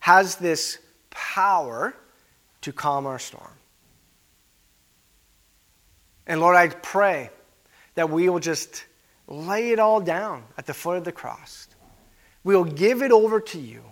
has 0.00 0.36
this 0.36 0.78
power 1.10 1.94
to 2.62 2.72
calm 2.72 3.06
our 3.06 3.18
storm. 3.18 3.50
And 6.26 6.40
Lord, 6.40 6.56
I 6.56 6.68
pray 6.68 7.30
that 7.94 8.10
we 8.10 8.28
will 8.28 8.40
just 8.40 8.84
lay 9.28 9.70
it 9.70 9.78
all 9.78 10.00
down 10.00 10.44
at 10.56 10.66
the 10.66 10.74
foot 10.74 10.96
of 10.96 11.04
the 11.04 11.12
cross. 11.12 11.68
We 12.44 12.54
will 12.54 12.64
give 12.64 13.02
it 13.02 13.10
over 13.10 13.40
to 13.40 13.58
you. 13.58 13.82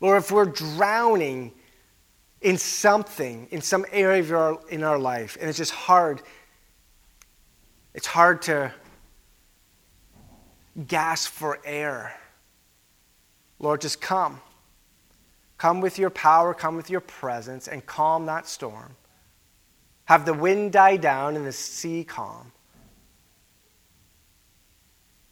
Lord, 0.00 0.18
if 0.18 0.30
we're 0.30 0.46
drowning 0.46 1.52
in 2.40 2.58
something, 2.58 3.48
in 3.50 3.60
some 3.60 3.86
area 3.92 4.36
our, 4.36 4.60
in 4.68 4.82
our 4.82 4.98
life, 4.98 5.36
and 5.40 5.48
it's 5.48 5.58
just 5.58 5.72
hard, 5.72 6.22
it's 7.94 8.06
hard 8.06 8.42
to 8.42 8.72
gasp 10.86 11.30
for 11.30 11.58
air. 11.64 12.14
Lord, 13.58 13.80
just 13.80 14.00
come. 14.00 14.40
Come 15.58 15.80
with 15.80 15.98
your 15.98 16.10
power, 16.10 16.54
come 16.54 16.76
with 16.76 16.90
your 16.90 17.00
presence, 17.00 17.68
and 17.68 17.84
calm 17.86 18.26
that 18.26 18.48
storm. 18.48 18.96
Have 20.06 20.24
the 20.24 20.34
wind 20.34 20.72
die 20.72 20.96
down 20.96 21.36
and 21.36 21.46
the 21.46 21.52
sea 21.52 22.02
calm. 22.02 22.50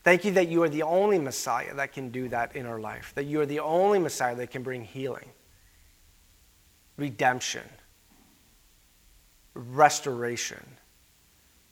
Thank 0.02 0.24
you 0.24 0.30
that 0.32 0.48
you 0.48 0.62
are 0.62 0.68
the 0.68 0.82
only 0.82 1.18
Messiah 1.18 1.74
that 1.74 1.92
can 1.92 2.10
do 2.10 2.28
that 2.28 2.56
in 2.56 2.64
our 2.64 2.80
life, 2.80 3.12
that 3.16 3.24
you 3.24 3.40
are 3.40 3.46
the 3.46 3.60
only 3.60 3.98
Messiah 3.98 4.34
that 4.36 4.50
can 4.50 4.62
bring 4.62 4.84
healing, 4.84 5.28
redemption, 6.96 7.64
restoration. 9.54 10.64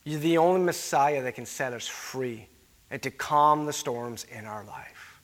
You're 0.08 0.20
the 0.20 0.38
only 0.38 0.62
Messiah 0.62 1.22
that 1.22 1.34
can 1.34 1.44
set 1.44 1.74
us 1.74 1.86
free 1.86 2.48
and 2.90 3.02
to 3.02 3.10
calm 3.10 3.66
the 3.66 3.74
storms 3.74 4.24
in 4.32 4.46
our 4.46 4.64
life. 4.64 5.20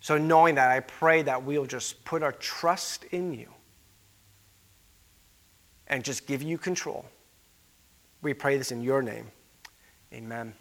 So, 0.00 0.18
knowing 0.18 0.56
that, 0.56 0.72
I 0.72 0.80
pray 0.80 1.22
that 1.22 1.44
we'll 1.44 1.66
just 1.66 2.04
put 2.04 2.20
our 2.24 2.32
trust 2.32 3.04
in 3.12 3.32
you 3.32 3.48
and 5.86 6.02
just 6.02 6.26
give 6.26 6.42
you 6.42 6.58
control. 6.58 7.06
We 8.22 8.34
pray 8.34 8.58
this 8.58 8.72
in 8.72 8.82
your 8.82 9.02
name. 9.02 9.30
Amen. 10.12 10.52